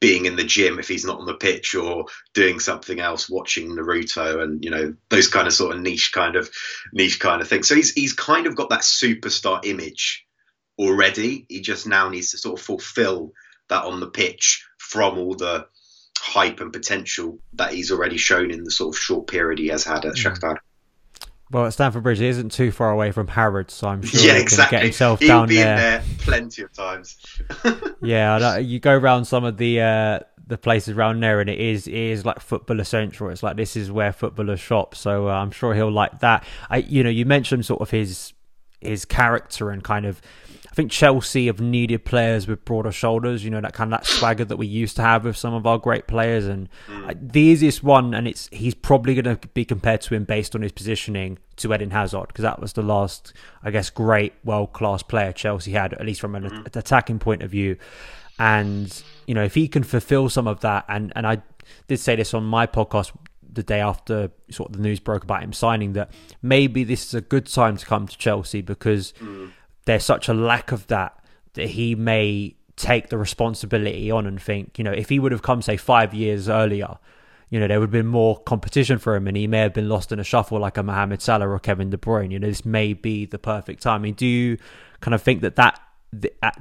being 0.00 0.26
in 0.26 0.36
the 0.36 0.44
gym 0.44 0.78
if 0.78 0.88
he's 0.88 1.04
not 1.04 1.18
on 1.18 1.26
the 1.26 1.34
pitch 1.34 1.74
or 1.74 2.06
doing 2.34 2.60
something 2.60 3.00
else, 3.00 3.30
watching 3.30 3.70
Naruto 3.70 4.42
and 4.42 4.62
you 4.64 4.70
know 4.70 4.94
those 5.08 5.28
kind 5.28 5.46
of 5.46 5.54
sort 5.54 5.74
of 5.74 5.80
niche 5.80 6.12
kind 6.12 6.36
of 6.36 6.50
niche 6.92 7.20
kind 7.20 7.40
of 7.40 7.48
things. 7.48 7.68
So 7.68 7.74
he's 7.74 7.92
he's 7.92 8.12
kind 8.12 8.46
of 8.46 8.54
got 8.54 8.70
that 8.70 8.80
superstar 8.80 9.64
image 9.64 10.26
already. 10.78 11.46
He 11.48 11.60
just 11.60 11.86
now 11.86 12.08
needs 12.08 12.30
to 12.32 12.38
sort 12.38 12.58
of 12.58 12.64
fulfill 12.64 13.32
that 13.68 13.84
on 13.84 14.00
the 14.00 14.10
pitch 14.10 14.66
from 14.78 15.18
all 15.18 15.34
the 15.34 15.66
hype 16.18 16.60
and 16.60 16.72
potential 16.72 17.38
that 17.54 17.72
he's 17.72 17.90
already 17.90 18.16
shown 18.16 18.50
in 18.50 18.64
the 18.64 18.70
sort 18.70 18.94
of 18.94 19.00
short 19.00 19.26
period 19.26 19.58
he 19.58 19.68
has 19.68 19.84
had 19.84 20.04
at 20.04 20.14
mm. 20.14 20.22
Shakhtar. 20.22 20.58
Well, 21.52 21.66
at 21.66 21.74
Stamford 21.74 22.02
Bridge, 22.02 22.20
isn't 22.20 22.50
too 22.50 22.72
far 22.72 22.90
away 22.90 23.12
from 23.12 23.28
Harrods, 23.28 23.74
so 23.74 23.86
I'm 23.86 24.00
sure 24.02 24.20
yeah, 24.20 24.38
he 24.38 24.44
can 24.46 24.70
get 24.70 24.82
himself 24.84 25.20
He'll 25.20 25.28
down 25.28 25.48
there. 25.48 25.76
there. 25.76 26.04
plenty 26.18 26.62
of 26.62 26.72
times. 26.72 27.18
yeah, 28.02 28.56
you 28.56 28.80
go 28.80 28.96
around 28.96 29.26
some 29.26 29.44
of 29.44 29.58
the 29.58 29.80
uh, 29.82 30.20
the 30.46 30.56
places 30.56 30.96
around 30.96 31.20
there, 31.20 31.40
and 31.40 31.50
it 31.50 31.60
is 31.60 31.86
it 31.86 31.94
is 31.94 32.24
like 32.24 32.40
footballer 32.40 32.84
central. 32.84 33.28
It's 33.28 33.42
like 33.42 33.56
this 33.56 33.76
is 33.76 33.90
where 33.92 34.12
footballers 34.12 34.60
shop, 34.60 34.94
so 34.94 35.28
uh, 35.28 35.32
I'm 35.32 35.50
sure 35.50 35.74
he'll 35.74 35.92
like 35.92 36.20
that. 36.20 36.42
I, 36.70 36.78
you 36.78 37.04
know, 37.04 37.10
you 37.10 37.26
mentioned 37.26 37.66
sort 37.66 37.82
of 37.82 37.90
his 37.90 38.32
his 38.86 39.04
character 39.04 39.70
and 39.70 39.82
kind 39.82 40.06
of 40.06 40.20
I 40.72 40.74
think 40.74 40.90
Chelsea 40.90 41.48
have 41.48 41.60
needed 41.60 42.06
players 42.06 42.46
with 42.46 42.64
broader 42.64 42.92
shoulders, 42.92 43.44
you 43.44 43.50
know, 43.50 43.60
that 43.60 43.74
kind 43.74 43.92
of 43.92 44.00
that 44.00 44.06
swagger 44.06 44.46
that 44.46 44.56
we 44.56 44.66
used 44.66 44.96
to 44.96 45.02
have 45.02 45.26
with 45.26 45.36
some 45.36 45.52
of 45.52 45.66
our 45.66 45.76
great 45.76 46.06
players. 46.06 46.46
And 46.46 46.70
mm. 46.86 47.32
the 47.32 47.40
easiest 47.40 47.82
one, 47.82 48.14
and 48.14 48.26
it's 48.26 48.48
he's 48.52 48.72
probably 48.74 49.14
going 49.14 49.36
to 49.36 49.48
be 49.48 49.66
compared 49.66 50.00
to 50.00 50.14
him 50.14 50.24
based 50.24 50.54
on 50.54 50.62
his 50.62 50.72
positioning 50.72 51.36
to 51.56 51.74
Eden 51.74 51.90
Hazard, 51.90 52.28
because 52.28 52.44
that 52.44 52.58
was 52.58 52.72
the 52.72 52.80
last, 52.80 53.34
I 53.62 53.70
guess, 53.70 53.90
great 53.90 54.32
world 54.44 54.72
class 54.72 55.02
player 55.02 55.30
Chelsea 55.30 55.72
had, 55.72 55.92
at 55.92 56.06
least 56.06 56.22
from 56.22 56.34
an 56.34 56.44
mm. 56.44 56.74
attacking 56.74 57.18
point 57.18 57.42
of 57.42 57.50
view. 57.50 57.76
And, 58.38 59.02
you 59.26 59.34
know, 59.34 59.44
if 59.44 59.52
he 59.52 59.68
can 59.68 59.82
fulfill 59.82 60.30
some 60.30 60.46
of 60.46 60.60
that, 60.60 60.86
and, 60.88 61.12
and 61.14 61.26
I 61.26 61.42
did 61.86 62.00
say 62.00 62.16
this 62.16 62.32
on 62.32 62.44
my 62.44 62.66
podcast 62.66 63.12
the 63.52 63.62
day 63.62 63.80
after 63.80 64.30
sort 64.50 64.70
of 64.70 64.76
the 64.76 64.82
news 64.82 64.98
broke 64.98 65.24
about 65.24 65.42
him 65.42 65.52
signing 65.52 65.92
that 65.92 66.10
maybe 66.40 66.84
this 66.84 67.04
is 67.04 67.14
a 67.14 67.20
good 67.20 67.46
time 67.46 67.76
to 67.76 67.84
come 67.84 68.08
to 68.08 68.16
Chelsea 68.16 68.62
because 68.62 69.12
mm 69.20 69.50
there's 69.84 70.04
such 70.04 70.28
a 70.28 70.34
lack 70.34 70.72
of 70.72 70.86
that 70.88 71.18
that 71.54 71.68
he 71.68 71.94
may 71.94 72.54
take 72.76 73.08
the 73.08 73.18
responsibility 73.18 74.10
on 74.10 74.26
and 74.26 74.40
think, 74.40 74.78
you 74.78 74.84
know, 74.84 74.92
if 74.92 75.08
he 75.08 75.18
would 75.18 75.32
have 75.32 75.42
come, 75.42 75.60
say, 75.60 75.76
five 75.76 76.14
years 76.14 76.48
earlier, 76.48 76.98
you 77.50 77.60
know, 77.60 77.68
there 77.68 77.78
would 77.78 77.88
have 77.88 77.92
been 77.92 78.06
more 78.06 78.38
competition 78.40 78.98
for 78.98 79.14
him 79.14 79.28
and 79.28 79.36
he 79.36 79.46
may 79.46 79.58
have 79.58 79.74
been 79.74 79.88
lost 79.88 80.10
in 80.10 80.18
a 80.18 80.24
shuffle 80.24 80.58
like 80.58 80.78
a 80.78 80.82
Mohamed 80.82 81.20
Salah 81.20 81.48
or 81.48 81.58
Kevin 81.58 81.90
De 81.90 81.98
Bruyne. 81.98 82.30
You 82.30 82.38
know, 82.38 82.48
this 82.48 82.64
may 82.64 82.94
be 82.94 83.26
the 83.26 83.38
perfect 83.38 83.82
time. 83.82 83.96
I 83.96 83.98
mean, 83.98 84.14
do 84.14 84.26
you 84.26 84.56
kind 85.00 85.14
of 85.14 85.22
think 85.22 85.42
that 85.42 85.56
that, 85.56 85.80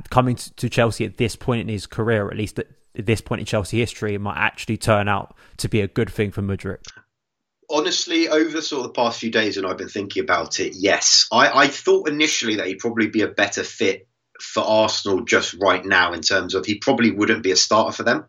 coming 0.09 0.35
to 0.35 0.69
Chelsea 0.69 1.05
at 1.05 1.17
this 1.17 1.35
point 1.35 1.61
in 1.61 1.67
his 1.69 1.85
career, 1.85 2.29
at 2.29 2.37
least 2.37 2.59
this 2.93 3.21
point 3.21 3.39
in 3.39 3.45
Chelsea 3.45 3.79
history, 3.79 4.17
might 4.17 4.37
actually 4.37 4.77
turn 4.77 5.07
out 5.07 5.35
to 5.57 5.69
be 5.69 5.81
a 5.81 5.87
good 5.87 6.09
thing 6.09 6.31
for 6.31 6.41
Mudryk? 6.41 6.79
honestly, 7.71 8.27
over 8.27 8.61
sort 8.61 8.85
of 8.85 8.87
the 8.87 9.01
past 9.01 9.19
few 9.19 9.31
days, 9.31 9.57
and 9.57 9.65
I've 9.65 9.77
been 9.77 9.89
thinking 9.89 10.23
about 10.23 10.59
it, 10.59 10.73
yes, 10.75 11.27
I, 11.31 11.63
I 11.63 11.67
thought 11.67 12.09
initially 12.09 12.55
that 12.55 12.67
he'd 12.67 12.79
probably 12.79 13.07
be 13.07 13.21
a 13.21 13.27
better 13.27 13.63
fit 13.63 14.07
for 14.39 14.63
Arsenal 14.63 15.21
just 15.21 15.55
right 15.61 15.85
now 15.85 16.13
in 16.13 16.21
terms 16.21 16.53
of 16.53 16.65
he 16.65 16.75
probably 16.75 17.11
wouldn't 17.11 17.43
be 17.43 17.51
a 17.51 17.55
starter 17.55 17.95
for 17.95 18.03
them 18.03 18.25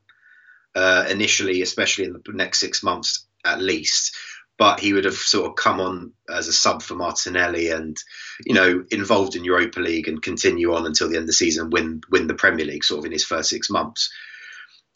uh, 0.74 1.06
initially, 1.10 1.62
especially 1.62 2.04
in 2.04 2.12
the 2.12 2.22
next 2.32 2.60
six 2.60 2.82
months 2.82 3.26
at 3.44 3.60
least. 3.60 4.14
But 4.58 4.78
he 4.78 4.92
would 4.92 5.06
have 5.06 5.14
sort 5.14 5.48
of 5.48 5.56
come 5.56 5.80
on 5.80 6.12
as 6.30 6.46
a 6.46 6.52
sub 6.52 6.82
for 6.82 6.94
Martinelli 6.94 7.70
and, 7.70 7.96
you 8.44 8.54
know, 8.54 8.84
involved 8.90 9.34
in 9.34 9.44
Europa 9.44 9.80
League 9.80 10.06
and 10.06 10.22
continue 10.22 10.74
on 10.74 10.86
until 10.86 11.08
the 11.08 11.16
end 11.16 11.22
of 11.22 11.28
the 11.28 11.32
season, 11.32 11.70
win 11.70 12.02
win 12.10 12.26
the 12.26 12.34
Premier 12.34 12.66
League 12.66 12.84
sort 12.84 13.00
of 13.00 13.06
in 13.06 13.12
his 13.12 13.24
first 13.24 13.48
six 13.48 13.70
months. 13.70 14.12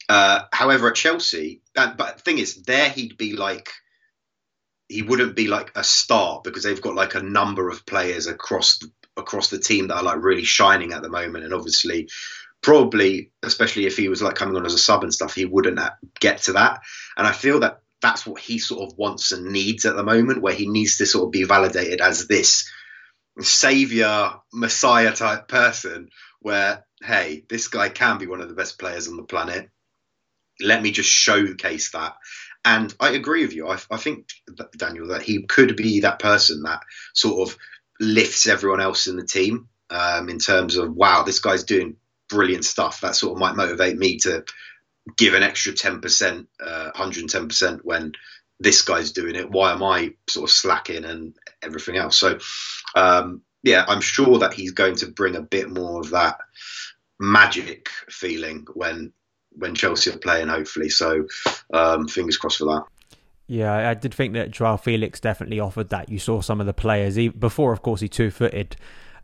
Uh, 0.09 0.43
however, 0.53 0.89
at 0.89 0.95
Chelsea, 0.95 1.61
uh, 1.75 1.93
but 1.97 2.17
the 2.17 2.23
thing 2.23 2.37
is, 2.39 2.63
there 2.63 2.89
he'd 2.89 3.17
be 3.17 3.33
like 3.33 3.69
he 4.87 5.01
wouldn't 5.01 5.35
be 5.35 5.47
like 5.47 5.71
a 5.75 5.83
star 5.83 6.41
because 6.43 6.63
they've 6.63 6.81
got 6.81 6.95
like 6.95 7.15
a 7.15 7.21
number 7.21 7.69
of 7.69 7.85
players 7.85 8.27
across 8.27 8.77
the, 8.77 8.91
across 9.17 9.49
the 9.49 9.59
team 9.59 9.87
that 9.87 9.97
are 9.97 10.03
like 10.03 10.23
really 10.23 10.45
shining 10.45 10.93
at 10.93 11.01
the 11.01 11.09
moment, 11.09 11.43
and 11.43 11.53
obviously, 11.53 12.07
probably 12.61 13.31
especially 13.43 13.85
if 13.85 13.97
he 13.97 14.07
was 14.07 14.21
like 14.21 14.35
coming 14.35 14.55
on 14.55 14.65
as 14.65 14.73
a 14.73 14.79
sub 14.79 15.03
and 15.03 15.13
stuff, 15.13 15.35
he 15.35 15.45
wouldn't 15.45 15.79
get 16.19 16.43
to 16.43 16.53
that. 16.53 16.79
And 17.17 17.27
I 17.27 17.33
feel 17.33 17.59
that 17.61 17.81
that's 18.01 18.25
what 18.25 18.39
he 18.39 18.59
sort 18.59 18.89
of 18.89 18.97
wants 18.97 19.31
and 19.31 19.51
needs 19.51 19.85
at 19.85 19.95
the 19.95 20.03
moment, 20.03 20.41
where 20.41 20.53
he 20.53 20.67
needs 20.67 20.97
to 20.97 21.05
sort 21.05 21.25
of 21.25 21.31
be 21.31 21.43
validated 21.43 21.99
as 21.99 22.27
this 22.27 22.71
savior, 23.41 24.35
messiah 24.53 25.13
type 25.13 25.49
person. 25.49 26.09
Where 26.39 26.85
hey, 27.01 27.43
this 27.49 27.67
guy 27.67 27.89
can 27.89 28.19
be 28.19 28.27
one 28.27 28.41
of 28.41 28.47
the 28.47 28.55
best 28.55 28.79
players 28.79 29.09
on 29.09 29.17
the 29.17 29.23
planet. 29.23 29.69
Let 30.61 30.81
me 30.81 30.91
just 30.91 31.09
showcase 31.09 31.91
that 31.91 32.15
and 32.67 32.93
I 32.99 33.11
agree 33.11 33.43
with 33.43 33.53
you. 33.53 33.69
I, 33.69 33.77
I 33.89 33.95
think, 33.95 34.27
Daniel, 34.75 35.07
that 35.07 35.21
he 35.21 35.43
could 35.43 35.77
be 35.77 36.01
that 36.01 36.19
person 36.19 36.63
that 36.63 36.81
sort 37.13 37.49
of 37.49 37.57
lifts 37.97 38.45
everyone 38.45 38.81
else 38.81 39.07
in 39.07 39.15
the 39.15 39.25
team 39.25 39.69
um, 39.89 40.27
in 40.27 40.37
terms 40.37 40.75
of, 40.75 40.93
wow, 40.93 41.23
this 41.23 41.39
guy's 41.39 41.63
doing 41.63 41.95
brilliant 42.29 42.65
stuff. 42.65 42.99
That 42.99 43.15
sort 43.15 43.33
of 43.33 43.39
might 43.39 43.55
motivate 43.55 43.97
me 43.97 44.17
to 44.17 44.43
give 45.15 45.33
an 45.33 45.43
extra 45.43 45.71
10%, 45.71 46.47
uh, 46.59 46.91
110% 46.93 47.79
when 47.83 48.11
this 48.59 48.81
guy's 48.81 49.13
doing 49.13 49.35
it. 49.35 49.49
Why 49.49 49.71
am 49.71 49.81
I 49.81 50.15
sort 50.27 50.49
of 50.49 50.53
slacking 50.53 51.05
and 51.05 51.37
everything 51.61 51.95
else? 51.95 52.17
So, 52.17 52.37
um, 52.95 53.43
yeah, 53.63 53.85
I'm 53.87 54.01
sure 54.01 54.39
that 54.39 54.53
he's 54.53 54.71
going 54.71 54.95
to 54.97 55.07
bring 55.07 55.37
a 55.37 55.41
bit 55.41 55.69
more 55.69 56.01
of 56.01 56.09
that 56.09 56.39
magic 57.17 57.87
feeling 58.09 58.67
when 58.73 59.13
when 59.57 59.75
Chelsea 59.75 60.11
are 60.11 60.17
playing, 60.17 60.47
hopefully. 60.47 60.89
So, 60.89 61.27
um, 61.73 62.07
fingers 62.07 62.37
crossed 62.37 62.57
for 62.57 62.65
that. 62.65 62.83
Yeah, 63.47 63.89
I 63.89 63.93
did 63.93 64.13
think 64.13 64.33
that 64.33 64.51
Joao 64.51 64.75
Felix 64.77 65.19
definitely 65.19 65.59
offered 65.59 65.89
that. 65.89 66.09
You 66.09 66.19
saw 66.19 66.41
some 66.41 66.59
of 66.59 66.67
the 66.67 66.73
players 66.73 67.15
he, 67.15 67.29
before, 67.29 67.71
of 67.71 67.81
course, 67.81 68.01
he 68.01 68.09
two 68.09 68.29
footed 68.29 68.75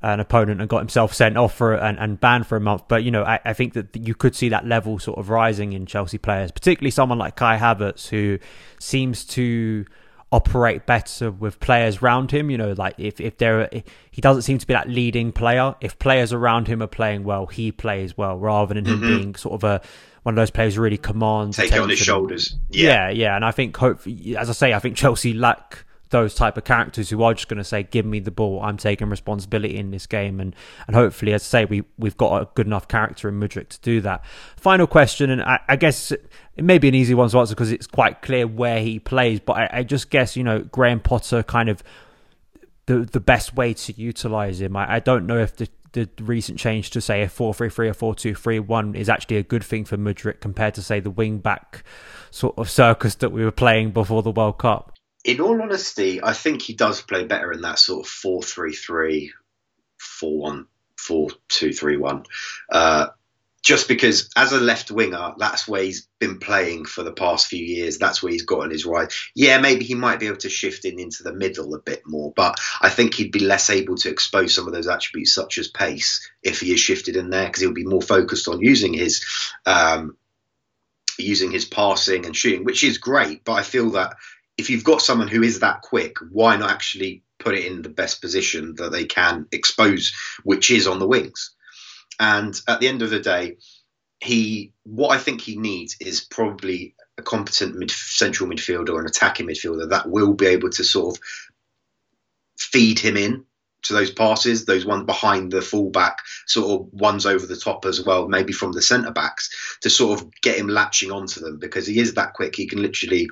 an 0.04 0.20
opponent 0.20 0.60
and 0.60 0.70
got 0.70 0.80
himself 0.80 1.14
sent 1.14 1.38
off 1.38 1.56
for 1.56 1.74
and, 1.74 1.98
and 1.98 2.20
banned 2.20 2.46
for 2.46 2.58
a 2.58 2.62
month. 2.62 2.84
But 2.90 3.04
you 3.04 3.12
know, 3.12 3.24
I, 3.24 3.40
I, 3.46 3.54
think 3.54 3.74
that 3.74 3.96
you 3.96 4.14
could 4.14 4.36
see 4.36 4.50
that 4.50 4.68
level 4.68 5.00
sort 5.00 5.18
of 5.18 5.30
rising 5.30 5.72
in 5.72 5.86
Chelsea 5.86 6.18
players, 6.18 6.52
particularly 6.52 6.92
someone 6.92 7.18
like 7.18 7.38
Kai 7.38 7.58
Havertz, 7.58 8.10
who 8.10 8.38
seems 8.80 9.24
to 9.26 9.86
operate 10.34 10.86
better 10.86 11.32
with 11.32 11.60
players 11.62 12.02
around 12.02 12.32
him. 12.32 12.50
You 12.50 12.58
know, 12.58 12.74
like 12.74 12.96
if 12.98 13.22
if 13.22 13.38
there 13.38 13.70
he 14.12 14.22
doesn't 14.22 14.42
seem 14.42 14.58
to 14.58 14.68
be 14.68 14.74
that 14.74 14.90
leading 14.90 15.32
player. 15.32 15.74
If 15.80 15.98
players 16.00 16.34
around 16.34 16.68
him 16.68 16.84
are 16.84 16.88
playing 16.88 17.24
well, 17.24 17.46
he 17.46 17.72
plays 17.72 18.18
well, 18.18 18.38
rather 18.38 18.74
than 18.74 18.86
him 18.86 19.00
mm-hmm. 19.00 19.08
being 19.08 19.36
sort 19.36 19.54
of 19.54 19.64
a 19.64 19.82
one 20.24 20.34
of 20.34 20.38
those 20.38 20.52
players 20.52 20.76
who 20.76 20.82
really 20.82 20.98
commands 20.98 21.58
take 21.58 21.68
attention. 21.68 21.82
it 21.82 21.84
on 21.84 21.90
his 21.90 22.00
shoulders. 22.00 22.56
Yeah. 22.70 23.10
yeah, 23.10 23.10
yeah, 23.10 23.36
and 23.36 23.46
I 23.46 23.52
think 23.52 23.76
hope 23.78 24.08
as 24.38 24.50
I 24.50 24.54
say, 24.54 24.74
I 24.74 24.80
think 24.80 24.96
Chelsea 24.96 25.34
lack 25.34 25.86
those 26.14 26.36
type 26.36 26.58
of 26.58 26.64
characters 26.64 27.10
who 27.10 27.24
are 27.24 27.34
just 27.34 27.50
going 27.50 27.58
to 27.58 27.64
say, 27.64 27.84
"Give 27.84 28.06
me 28.06 28.20
the 28.20 28.32
ball. 28.32 28.62
I'm 28.62 28.78
taking 28.78 29.10
responsibility 29.10 29.78
in 29.78 29.92
this 29.92 30.06
game." 30.06 30.40
And 30.40 30.56
and 30.88 30.96
hopefully, 30.96 31.34
as 31.34 31.42
I 31.42 31.46
say, 31.46 31.66
we 31.66 31.84
we've 31.98 32.16
got 32.16 32.42
a 32.42 32.48
good 32.54 32.68
enough 32.68 32.88
character 32.88 33.28
in 33.28 33.40
Mudryk 33.40 33.68
to 33.70 33.80
do 33.82 34.00
that. 34.02 34.24
Final 34.56 34.88
question, 34.88 35.30
and 35.30 35.42
I, 35.42 35.60
I 35.68 35.76
guess 35.76 36.12
it 36.12 36.64
may 36.64 36.78
be 36.78 36.88
an 36.88 36.96
easy 36.96 37.16
one 37.16 37.30
to 37.30 37.40
answer 37.40 37.56
because 37.56 37.72
it's 37.72 37.88
quite 37.88 38.22
clear 38.22 38.48
where 38.48 38.80
he 38.80 39.00
plays. 39.00 39.40
But 39.42 39.54
I, 39.54 39.70
I, 39.80 39.84
just 39.84 40.10
guess 40.10 40.38
you 40.38 40.44
know 40.44 40.60
Graham 40.60 41.00
Potter 41.02 41.44
kind 41.44 41.68
of 41.68 41.84
the 42.86 43.00
the 43.00 43.20
best 43.20 43.56
way 43.56 43.74
to 43.74 43.94
utilize 43.94 44.62
him. 44.62 44.78
I, 44.78 44.96
I 44.96 45.00
don't 45.00 45.26
know 45.26 45.40
if 45.40 45.58
the 45.58 45.68
the 45.94 46.10
recent 46.22 46.60
change 46.60 46.90
to 46.92 47.02
say 47.02 47.24
a 47.24 47.28
4-3-3 47.28 48.04
or 48.04 48.14
4-2-3-1 48.14 48.96
is 48.96 49.10
actually 49.10 49.38
a 49.38 49.44
good 49.44 49.64
thing 49.64 49.86
for 49.86 49.98
Mudryk 49.98 50.42
compared 50.42 50.74
to 50.76 50.82
say 50.82 51.00
the 51.00 51.10
wing 51.10 51.40
back 51.40 51.84
sort 52.30 52.58
of 52.58 52.70
circus 52.70 53.16
that 53.16 53.32
we 53.32 53.44
were 53.44 53.52
playing 53.52 53.92
before 53.92 54.22
the 54.22 54.32
World 54.32 54.58
Cup 54.58 54.94
in 55.24 55.40
all 55.40 55.62
honesty, 55.62 56.22
I 56.22 56.34
think 56.34 56.62
he 56.62 56.74
does 56.74 57.02
play 57.02 57.24
better 57.26 57.52
in 57.52 57.62
that 57.62 57.80
sort 57.80 58.06
of 58.06 58.12
4 58.12 58.42
3 58.42 58.74
3, 58.74 59.34
4 59.98 60.38
1, 60.38 60.68
4 60.98 61.30
2 61.50 61.74
3 61.74 61.98
1. 61.98 62.24
Uh, 62.70 63.08
just 63.64 63.88
because 63.88 64.30
as 64.36 64.52
a 64.52 64.60
left 64.60 64.92
winger, 64.92 65.34
that's 65.38 65.68
where 65.68 65.82
he's 65.82 66.08
been 66.20 66.38
playing 66.38 66.84
for 66.84 67.02
the 67.02 67.14
past 67.14 67.48
few 67.48 67.64
years. 67.64 67.98
That's 67.98 68.22
where 68.22 68.32
he's 68.32 68.44
gotten 68.44 68.72
his 68.72 68.86
right. 68.86 69.12
Yeah, 69.36 69.60
maybe 69.62 69.86
he 69.86 69.96
might 69.96 70.20
be 70.20 70.28
able 70.28 70.38
to 70.38 70.50
shift 70.50 70.84
in 70.84 71.00
into 71.00 71.24
the 71.24 71.34
middle 71.34 71.74
a 71.74 71.80
bit 71.80 72.04
more, 72.06 72.34
but 72.36 72.60
I 72.82 72.90
think 72.90 73.14
he'd 73.14 73.32
be 73.32 73.40
less 73.40 73.70
able 73.70 73.96
to 73.96 74.10
expose 74.10 74.54
some 74.54 74.68
of 74.68 74.74
those 74.74 74.90
attributes, 74.90 75.34
such 75.34 75.58
as 75.58 75.70
pace, 75.70 76.30
if 76.44 76.60
he 76.60 76.74
is 76.74 76.82
shifted 76.82 77.16
in 77.16 77.30
there, 77.30 77.46
because 77.46 77.62
he'll 77.62 77.74
be 77.74 77.86
more 77.86 78.02
focused 78.02 78.50
on 78.50 78.60
using 78.60 78.94
his 78.94 79.26
um, 79.66 80.18
using 81.18 81.52
his 81.52 81.64
passing 81.64 82.26
and 82.26 82.36
shooting, 82.36 82.66
which 82.66 82.84
is 82.84 82.98
great. 82.98 83.46
But 83.46 83.54
I 83.54 83.64
feel 83.64 83.92
that 83.92 84.18
if 84.58 84.70
you've 84.70 84.84
got 84.84 85.02
someone 85.02 85.30
who 85.30 85.42
is 85.42 85.62
that 85.62 85.82
quick, 85.82 86.18
why 86.32 86.58
not 86.58 86.70
actually 86.70 87.24
put 87.40 87.56
it 87.56 87.66
in 87.66 87.82
the 87.82 87.90
best 87.90 88.20
position 88.20 88.76
that 88.76 88.92
they 88.92 89.06
can 89.06 89.48
expose, 89.54 90.14
which 90.44 90.70
is 90.70 90.86
on 90.86 91.00
the 91.00 91.08
wings? 91.08 91.53
And 92.20 92.60
at 92.68 92.80
the 92.80 92.88
end 92.88 93.02
of 93.02 93.10
the 93.10 93.20
day, 93.20 93.58
he 94.20 94.72
what 94.84 95.10
I 95.10 95.20
think 95.20 95.42
he 95.42 95.58
needs 95.58 95.98
is 96.00 96.22
probably 96.22 96.96
a 97.18 97.22
competent 97.22 97.76
mid, 97.76 97.92
central 97.92 98.50
midfielder 98.50 98.90
or 98.90 99.02
an 99.02 99.06
attacking 99.06 99.48
midfielder 99.48 99.90
that 99.90 100.10
will 100.10 100.34
be 100.34 100.48
able 100.48 100.70
to 100.72 100.84
sort 100.84 101.16
of 101.18 101.24
feed 102.58 103.00
him 103.00 103.18
in 103.18 103.46
to 103.84 103.94
those 103.94 104.12
passes, 104.12 104.66
those 104.66 104.86
ones 104.86 105.06
behind 105.06 105.52
the 105.52 105.62
fullback, 105.62 106.20
sort 106.48 106.82
of 106.82 106.94
ones 106.94 107.26
over 107.26 107.46
the 107.46 107.58
top 107.58 107.86
as 107.86 108.04
well, 108.04 108.28
maybe 108.28 108.54
from 108.54 108.72
the 108.72 108.82
centre 108.82 109.12
backs, 109.12 109.50
to 109.82 109.90
sort 109.90 110.20
of 110.20 110.32
get 110.42 110.58
him 110.58 110.70
latching 110.70 111.12
onto 111.12 111.42
them 111.42 111.60
because 111.60 111.86
he 111.86 112.00
is 112.00 112.14
that 112.14 112.34
quick. 112.34 112.56
He 112.56 112.66
can 112.66 112.82
literally 112.82 113.30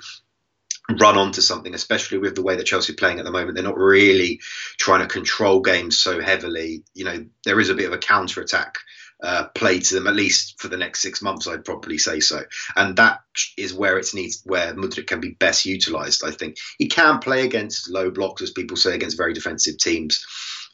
run 1.00 1.18
onto 1.18 1.42
something, 1.42 1.74
especially 1.74 2.18
with 2.18 2.36
the 2.36 2.42
way 2.42 2.56
that 2.56 2.66
Chelsea 2.66 2.94
are 2.94 2.98
playing 2.98 3.20
at 3.20 3.26
the 3.26 3.32
moment. 3.32 3.56
They're 3.56 3.64
not 3.64 3.78
really 3.78 4.40
trying 4.80 5.02
to 5.02 5.08
control 5.08 5.62
games 5.62 6.00
so 6.00 6.22
heavily. 6.22 6.84
You 6.94 7.06
know, 7.06 7.26
there 7.46 7.60
is 7.60 7.70
a 7.70 7.76
bit 7.76 7.86
of 7.88 7.94
a 7.94 7.98
counter 7.98 8.42
attack 8.42 8.76
uh, 9.22 9.48
play 9.54 9.80
to 9.80 9.94
them, 9.94 10.08
at 10.08 10.16
least 10.16 10.60
for 10.60 10.68
the 10.68 10.78
next 10.78 11.02
six 11.02 11.22
months, 11.22 11.48
I'd 11.48 11.66
probably 11.66 11.98
say 11.98 12.20
so. 12.20 12.44
And 12.76 12.96
that 12.98 13.20
is 13.58 13.74
where 13.74 13.98
it 14.00 14.08
needs, 14.14 14.42
where 14.46 14.74
Mudryk 14.74 15.08
can 15.08 15.20
be 15.20 15.30
best 15.30 15.66
utilised. 15.66 16.24
I 16.24 16.32
think 16.32 16.58
he 16.78 16.88
can 16.88 17.20
play 17.20 17.46
against 17.46 17.90
low 17.90 18.10
blocks, 18.10 18.42
as 18.42 18.52
people 18.52 18.78
say, 18.78 18.96
against 18.96 19.18
very 19.18 19.34
defensive 19.34 19.78
teams. 19.78 20.26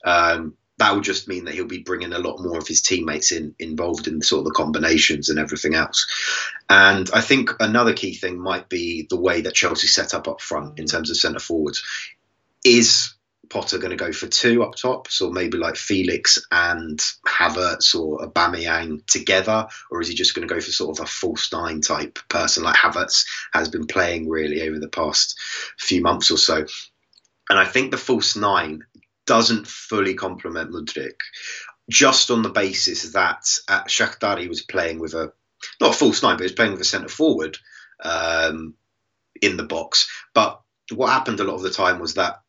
Um, 0.06 0.56
that 0.78 0.94
will 0.94 1.02
just 1.02 1.28
mean 1.28 1.46
that 1.46 1.56
he'll 1.56 1.66
be 1.66 1.80
bringing 1.80 2.14
a 2.14 2.20
lot 2.20 2.40
more 2.40 2.58
of 2.58 2.68
his 2.68 2.82
teammates 2.82 3.32
in 3.32 3.56
involved 3.60 4.08
in 4.08 4.22
sort 4.22 4.40
of 4.40 4.46
the 4.46 4.52
combinations 4.52 5.30
and 5.30 5.40
everything 5.40 5.74
else. 5.74 6.08
And 6.70 7.10
I 7.14 7.22
think 7.22 7.52
another 7.60 7.94
key 7.94 8.14
thing 8.14 8.40
might 8.40 8.70
be 8.70 9.08
the 9.10 9.20
way 9.20 9.42
that 9.42 9.56
Chelsea 9.56 9.88
set 9.88 10.14
up 10.14 10.28
up 10.28 10.42
front 10.42 10.80
in 10.80 10.86
terms 10.86 11.10
of 11.10 11.18
centre 11.18 11.40
forwards. 11.40 11.84
Is 12.64 13.14
Potter 13.50 13.78
going 13.78 13.92
to 13.92 13.96
go 13.96 14.12
for 14.12 14.28
two 14.28 14.64
up 14.64 14.76
top, 14.76 15.08
so 15.08 15.32
maybe 15.32 15.58
like 15.58 15.78
Felix 15.78 16.38
and 16.52 17.00
Havertz 17.26 17.96
or 17.96 18.20
Aubameyang 18.20 19.06
together, 19.06 19.68
or 19.90 20.02
is 20.02 20.10
he 20.10 20.16
just 20.16 20.36
going 20.36 20.48
to 20.48 20.54
go 20.54 20.60
for 20.60 20.72
sort 20.72 21.00
of 21.00 21.06
a 21.06 21.08
false 21.08 21.52
nine 21.54 21.82
type 21.82 22.20
person 22.30 22.64
like 22.64 22.76
Havertz 22.76 23.26
has 23.54 23.70
been 23.70 23.88
playing 23.88 24.30
really 24.30 24.68
over 24.68 24.80
the 24.80 24.90
past 24.90 25.40
few 25.78 26.02
months 26.02 26.30
or 26.30 26.38
so? 26.38 26.66
And 27.50 27.58
I 27.58 27.66
think 27.66 27.92
the 27.92 27.98
false 27.98 28.36
nine 28.36 28.84
doesn't 29.28 29.68
fully 29.68 30.16
complement 30.16 30.72
Mudryk, 30.72 31.20
just 31.90 32.32
on 32.32 32.42
the 32.42 32.50
basis 32.50 33.12
that 33.14 33.46
at 33.70 33.88
Shakhtar 33.88 34.40
he 34.40 34.48
was 34.48 34.62
playing 34.62 35.00
with 35.00 35.14
a 35.14 35.32
not 35.80 35.94
a 35.94 35.98
false 35.98 36.24
nine, 36.24 36.36
but 36.36 36.42
he 36.42 36.46
was 36.46 36.52
playing 36.54 36.72
with 36.72 36.82
a 36.82 36.86
centre 36.86 37.08
forward 37.08 37.58
um, 38.04 38.74
in 39.42 39.58
the 39.58 39.64
box. 39.64 40.08
But 40.34 40.62
what 40.94 41.10
happened 41.10 41.40
a 41.40 41.44
lot 41.44 41.56
of 41.56 41.62
the 41.62 41.70
time 41.70 42.00
was 42.00 42.16
that 42.16 42.42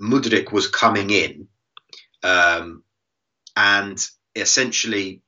Mudryk 0.00 0.52
was 0.52 0.68
coming 0.68 1.10
in, 1.10 1.48
um, 2.22 2.82
and 3.56 3.98
essentially 4.34 5.22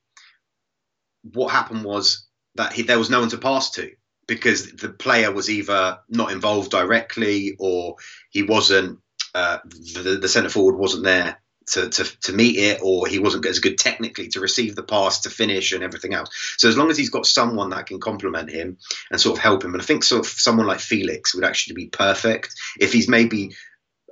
what 1.23 1.53
happened 1.53 1.85
was 1.85 2.27
that 2.57 2.73
he, 2.73 2.83
there 2.83 2.99
was 2.99 3.11
no 3.11 3.21
one 3.21 3.29
to 3.31 3.39
pass 3.39 3.71
to 3.73 3.91
because 4.27 4.73
the 4.73 4.89
player 4.89 5.33
was 5.33 5.49
either 5.49 5.99
not 6.09 6.33
involved 6.33 6.71
directly 6.71 7.57
or 7.59 7.97
he 8.31 8.43
wasn't 8.43 8.99
uh, 9.37 9.59
the, 9.65 10.19
the 10.21 10.29
centre 10.29 10.49
forward 10.49 10.77
wasn't 10.77 11.05
there 11.05 11.39
to, 11.67 11.91
to, 11.91 12.05
to 12.23 12.33
meet 12.33 12.57
it, 12.57 12.81
or 12.83 13.07
he 13.07 13.19
wasn't 13.19 13.45
as 13.45 13.59
good 13.59 13.77
technically 13.77 14.29
to 14.29 14.41
receive 14.41 14.75
the 14.75 14.83
pass, 14.83 15.21
to 15.21 15.31
finish, 15.31 15.73
and 15.73 15.83
everything 15.83 16.15
else. 16.15 16.31
So 16.57 16.69
as 16.71 16.77
long 16.77 16.91
as 16.91 16.97
he's 16.97 17.11
got 17.11 17.27
someone 17.27 17.71
that 17.71 17.87
can 17.87 18.01
complement 18.01 18.51
him 18.51 18.79
and 19.11 19.21
sort 19.21 19.37
of 19.37 19.43
help 19.43 19.63
him, 19.63 19.75
and 19.75 19.83
I 19.83 19.85
think 19.85 20.05
sort 20.05 20.25
of 20.25 20.33
someone 20.33 20.67
like 20.67 20.81
Felix 20.81 21.35
would 21.35 21.45
actually 21.45 21.75
be 21.75 21.89
perfect 21.89 22.55
if 22.81 22.95
he's 22.95 23.09
maybe 23.09 23.55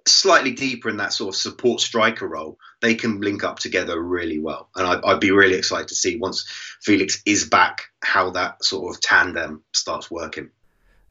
slightly 0.06 0.50
deeper 0.50 0.90
in 0.90 0.98
that 0.98 1.14
sort 1.14 1.34
of 1.34 1.40
support 1.40 1.80
striker 1.80 2.28
role, 2.28 2.58
they 2.82 2.94
can 2.94 3.22
link 3.22 3.44
up 3.44 3.58
together 3.58 3.98
really 3.98 4.38
well. 4.38 4.68
And 4.76 4.86
I'd, 4.86 5.02
I'd, 5.02 5.20
be 5.20 5.30
really 5.30 5.56
excited 5.56 5.88
to 5.88 5.94
see 5.94 6.16
once 6.18 6.44
Felix 6.82 7.22
is 7.24 7.48
back 7.48 7.84
how 8.02 8.30
that 8.32 8.62
sort 8.62 8.94
of 8.94 9.00
tandem 9.00 9.64
starts 9.72 10.10
working. 10.10 10.50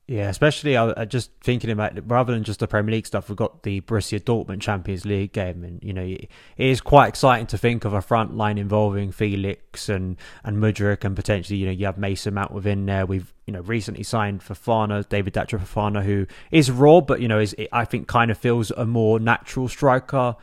Yeah, 0.05 0.27
especially 0.27 0.75
I, 0.75 1.05
just 1.05 1.31
thinking 1.41 1.69
about 1.69 1.97
rather 2.09 2.33
than 2.33 2.43
just 2.43 2.59
the 2.59 2.67
Premier 2.67 2.91
League 2.93 3.07
stuff, 3.07 3.29
we've 3.29 3.37
got 3.37 3.63
the 3.63 3.79
Borussia 3.81 4.19
Dortmund 4.19 4.59
Champions 4.59 5.05
League 5.05 5.31
game, 5.31 5.63
and 5.63 5.81
you 5.81 5.93
know 5.93 6.03
it 6.03 6.29
is 6.57 6.81
quite 6.81 7.07
exciting 7.07 7.47
to 7.47 7.57
think 7.57 7.85
of 7.85 7.93
a 7.93 8.01
front 8.01 8.35
line 8.35 8.57
involving 8.57 9.13
Felix 9.13 9.87
and 9.87 10.17
and 10.43 10.57
Mudryk, 10.57 11.05
and 11.05 11.15
potentially 11.15 11.57
you 11.57 11.65
know 11.65 11.71
you 11.71 11.85
have 11.85 11.97
Mason 11.97 12.33
Mount 12.33 12.51
within 12.51 12.85
there. 12.85 13.05
We've 13.05 13.33
you 13.47 13.53
know 13.53 13.61
recently 13.61 14.03
signed 14.03 14.41
Fofana, 14.41 15.07
David 15.07 15.33
Datro 15.33 15.57
Fofana, 15.61 16.03
who 16.03 16.27
is 16.51 16.69
raw, 16.69 16.99
but 16.99 17.21
you 17.21 17.29
know 17.29 17.39
is 17.39 17.55
I 17.71 17.85
think 17.85 18.09
kind 18.09 18.29
of 18.29 18.37
feels 18.37 18.71
a 18.71 18.85
more 18.85 19.21
natural 19.21 19.69
striker 19.69 20.35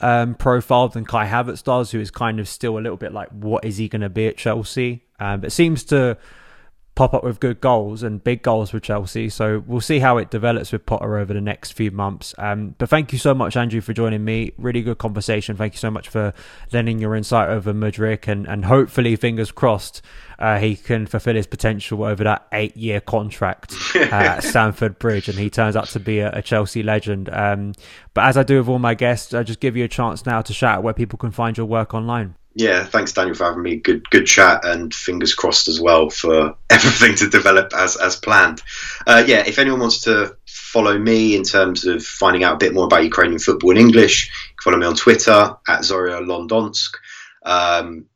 um, 0.00 0.34
profile 0.34 0.88
than 0.88 1.04
Kai 1.04 1.28
Havertz 1.28 1.62
does, 1.62 1.92
who 1.92 2.00
is 2.00 2.10
kind 2.10 2.40
of 2.40 2.48
still 2.48 2.76
a 2.76 2.80
little 2.80 2.98
bit 2.98 3.12
like 3.12 3.28
what 3.28 3.64
is 3.64 3.76
he 3.76 3.86
going 3.86 4.02
to 4.02 4.08
be 4.08 4.26
at 4.26 4.36
Chelsea, 4.36 5.04
um, 5.20 5.42
but 5.42 5.52
seems 5.52 5.84
to 5.84 6.18
pop 6.96 7.12
up 7.12 7.22
with 7.22 7.38
good 7.38 7.60
goals 7.60 8.02
and 8.02 8.24
big 8.24 8.42
goals 8.42 8.70
for 8.70 8.80
Chelsea. 8.80 9.28
So 9.28 9.62
we'll 9.66 9.82
see 9.82 9.98
how 9.98 10.16
it 10.16 10.30
develops 10.30 10.72
with 10.72 10.86
Potter 10.86 11.18
over 11.18 11.32
the 11.34 11.42
next 11.42 11.72
few 11.72 11.90
months. 11.90 12.34
Um, 12.38 12.74
but 12.78 12.88
thank 12.88 13.12
you 13.12 13.18
so 13.18 13.34
much, 13.34 13.54
Andrew, 13.54 13.82
for 13.82 13.92
joining 13.92 14.24
me. 14.24 14.52
Really 14.56 14.80
good 14.80 14.96
conversation. 14.96 15.56
Thank 15.56 15.74
you 15.74 15.78
so 15.78 15.90
much 15.90 16.08
for 16.08 16.32
lending 16.72 16.98
your 16.98 17.14
insight 17.14 17.50
over 17.50 17.74
Mudryk 17.74 18.26
and, 18.26 18.48
and 18.48 18.64
hopefully, 18.64 19.14
fingers 19.14 19.52
crossed, 19.52 20.00
uh, 20.38 20.58
he 20.58 20.74
can 20.74 21.06
fulfill 21.06 21.34
his 21.34 21.46
potential 21.46 22.02
over 22.02 22.24
that 22.24 22.46
eight 22.52 22.76
year 22.76 23.00
contract 23.00 23.74
at 23.94 24.40
Stamford 24.40 24.98
Bridge 24.98 25.28
and 25.28 25.38
he 25.38 25.50
turns 25.50 25.76
out 25.76 25.88
to 25.88 26.00
be 26.00 26.20
a, 26.20 26.30
a 26.32 26.42
Chelsea 26.42 26.82
legend. 26.82 27.28
Um, 27.30 27.74
but 28.14 28.24
as 28.24 28.38
I 28.38 28.42
do 28.42 28.58
with 28.58 28.68
all 28.68 28.78
my 28.78 28.94
guests, 28.94 29.34
I 29.34 29.42
just 29.42 29.60
give 29.60 29.76
you 29.76 29.84
a 29.84 29.88
chance 29.88 30.24
now 30.24 30.40
to 30.40 30.54
shout 30.54 30.78
out 30.78 30.82
where 30.82 30.94
people 30.94 31.18
can 31.18 31.30
find 31.30 31.58
your 31.58 31.66
work 31.66 31.92
online. 31.92 32.36
Yeah, 32.58 32.84
thanks 32.84 33.12
Daniel 33.12 33.36
for 33.36 33.44
having 33.44 33.62
me. 33.62 33.76
Good 33.76 34.08
good 34.08 34.24
chat 34.24 34.64
and 34.64 34.92
fingers 34.92 35.34
crossed 35.34 35.68
as 35.68 35.78
well 35.78 36.08
for 36.08 36.56
everything 36.70 37.14
to 37.16 37.28
develop 37.28 37.74
as 37.74 37.96
as 37.96 38.16
planned. 38.16 38.62
Uh, 39.06 39.22
yeah, 39.26 39.44
if 39.46 39.58
anyone 39.58 39.80
wants 39.80 40.00
to 40.04 40.38
follow 40.46 40.98
me 40.98 41.36
in 41.36 41.42
terms 41.42 41.84
of 41.84 42.02
finding 42.02 42.44
out 42.44 42.54
a 42.54 42.56
bit 42.56 42.72
more 42.72 42.86
about 42.86 43.04
Ukrainian 43.04 43.38
football 43.38 43.72
in 43.72 43.76
English, 43.76 44.32
follow 44.64 44.78
me 44.78 44.86
on 44.86 44.94
Twitter 44.94 45.54
at 45.68 45.80
Zorya 45.80 46.24
Londonsk. 46.26 46.92
Um, 47.44 48.06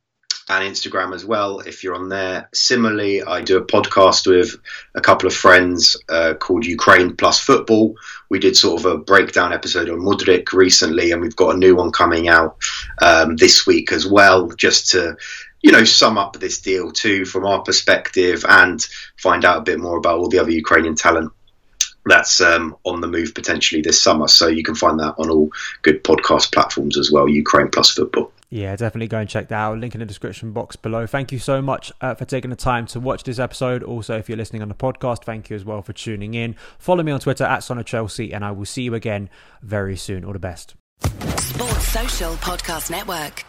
and 0.51 0.65
Instagram 0.65 1.15
as 1.15 1.25
well 1.25 1.61
if 1.61 1.85
you're 1.85 1.95
on 1.95 2.09
there. 2.09 2.49
Similarly, 2.53 3.23
I 3.23 3.41
do 3.41 3.57
a 3.57 3.65
podcast 3.65 4.27
with 4.27 4.57
a 4.97 5.01
couple 5.01 5.29
of 5.29 5.35
friends 5.35 5.97
uh, 6.09 6.35
called 6.35 6.67
Ukraine 6.67 7.15
Plus 7.15 7.39
Football. 7.39 7.95
We 8.31 8.41
did 8.41 8.57
sort 8.57 8.81
of 8.81 8.87
a 8.87 8.99
breakdown 8.99 9.53
episode 9.53 9.89
on 9.89 10.01
Mudryk 10.01 10.53
recently, 10.53 11.13
and 11.13 11.23
we've 11.23 11.37
got 11.37 11.55
a 11.55 11.59
new 11.59 11.77
one 11.77 11.93
coming 11.93 12.27
out 12.29 12.57
um, 13.01 13.37
this 13.37 13.65
week 13.65 13.93
as 13.93 14.07
well, 14.07 14.49
just 14.49 14.91
to 14.91 15.17
you 15.63 15.71
know 15.71 15.85
sum 15.85 16.19
up 16.19 16.39
this 16.41 16.61
deal 16.61 16.91
too 16.91 17.25
from 17.25 17.47
our 17.47 17.63
perspective 17.63 18.45
and 18.49 18.87
find 19.19 19.45
out 19.45 19.59
a 19.59 19.63
bit 19.63 19.79
more 19.79 19.99
about 19.99 20.19
all 20.19 20.29
the 20.29 20.39
other 20.39 20.51
Ukrainian 20.51 20.97
talent 20.97 21.31
that's 22.07 22.41
um, 22.41 22.77
on 22.85 23.01
the 23.01 23.07
move 23.07 23.35
potentially 23.35 23.83
this 23.83 24.03
summer. 24.03 24.27
So 24.27 24.49
you 24.49 24.65
can 24.65 24.75
find 24.75 24.99
that 24.99 25.15
on 25.17 25.31
all 25.31 25.51
good 25.83 26.03
podcast 26.03 26.53
platforms 26.53 26.99
as 26.99 27.13
well. 27.13 27.29
Ukraine 27.29 27.69
Plus 27.69 27.91
Football. 27.91 28.33
Yeah, 28.51 28.75
definitely 28.75 29.07
go 29.07 29.19
and 29.19 29.29
check 29.29 29.49
that 29.49 29.57
out. 29.57 29.79
Link 29.79 29.95
in 29.95 30.01
the 30.01 30.07
description 30.07 30.53
box 30.53 30.75
below. 30.75 31.07
Thank 31.07 31.31
you 31.31 31.39
so 31.39 31.63
much 31.63 31.93
uh, 32.01 32.15
for 32.17 32.25
taking 32.25 32.51
the 32.51 32.57
time 32.57 32.85
to 32.87 32.99
watch 32.99 33.23
this 33.23 33.39
episode. 33.39 33.85
Also, 33.85 34.19
if 34.19 34.29
you're 34.29 34.37
listening 34.37 34.61
on 34.61 34.69
the 34.69 34.75
podcast, 34.75 35.23
thank 35.23 35.51
you 35.51 35.57
as 35.57 35.65
well 35.65 35.83
for 35.83 35.93
tuning 35.93 36.35
in. 36.35 36.57
Follow 36.77 37.05
me 37.05 37.13
on 37.13 37.21
Twitter 37.21 37.45
at 37.45 37.61
Son 37.61 37.79
of 37.79 37.87
Chelsea, 37.87 38.35
and 38.35 38.45
I 38.45 38.51
will 38.51 38.67
see 38.67 38.83
you 38.83 38.95
again 38.95 39.31
very 39.63 39.97
soon. 39.97 40.25
All 40.25 40.33
the 40.33 40.41
best. 40.41 40.75
Sports 41.37 41.89
Social 41.89 42.35
Podcast 42.35 42.91
Network. 42.91 43.45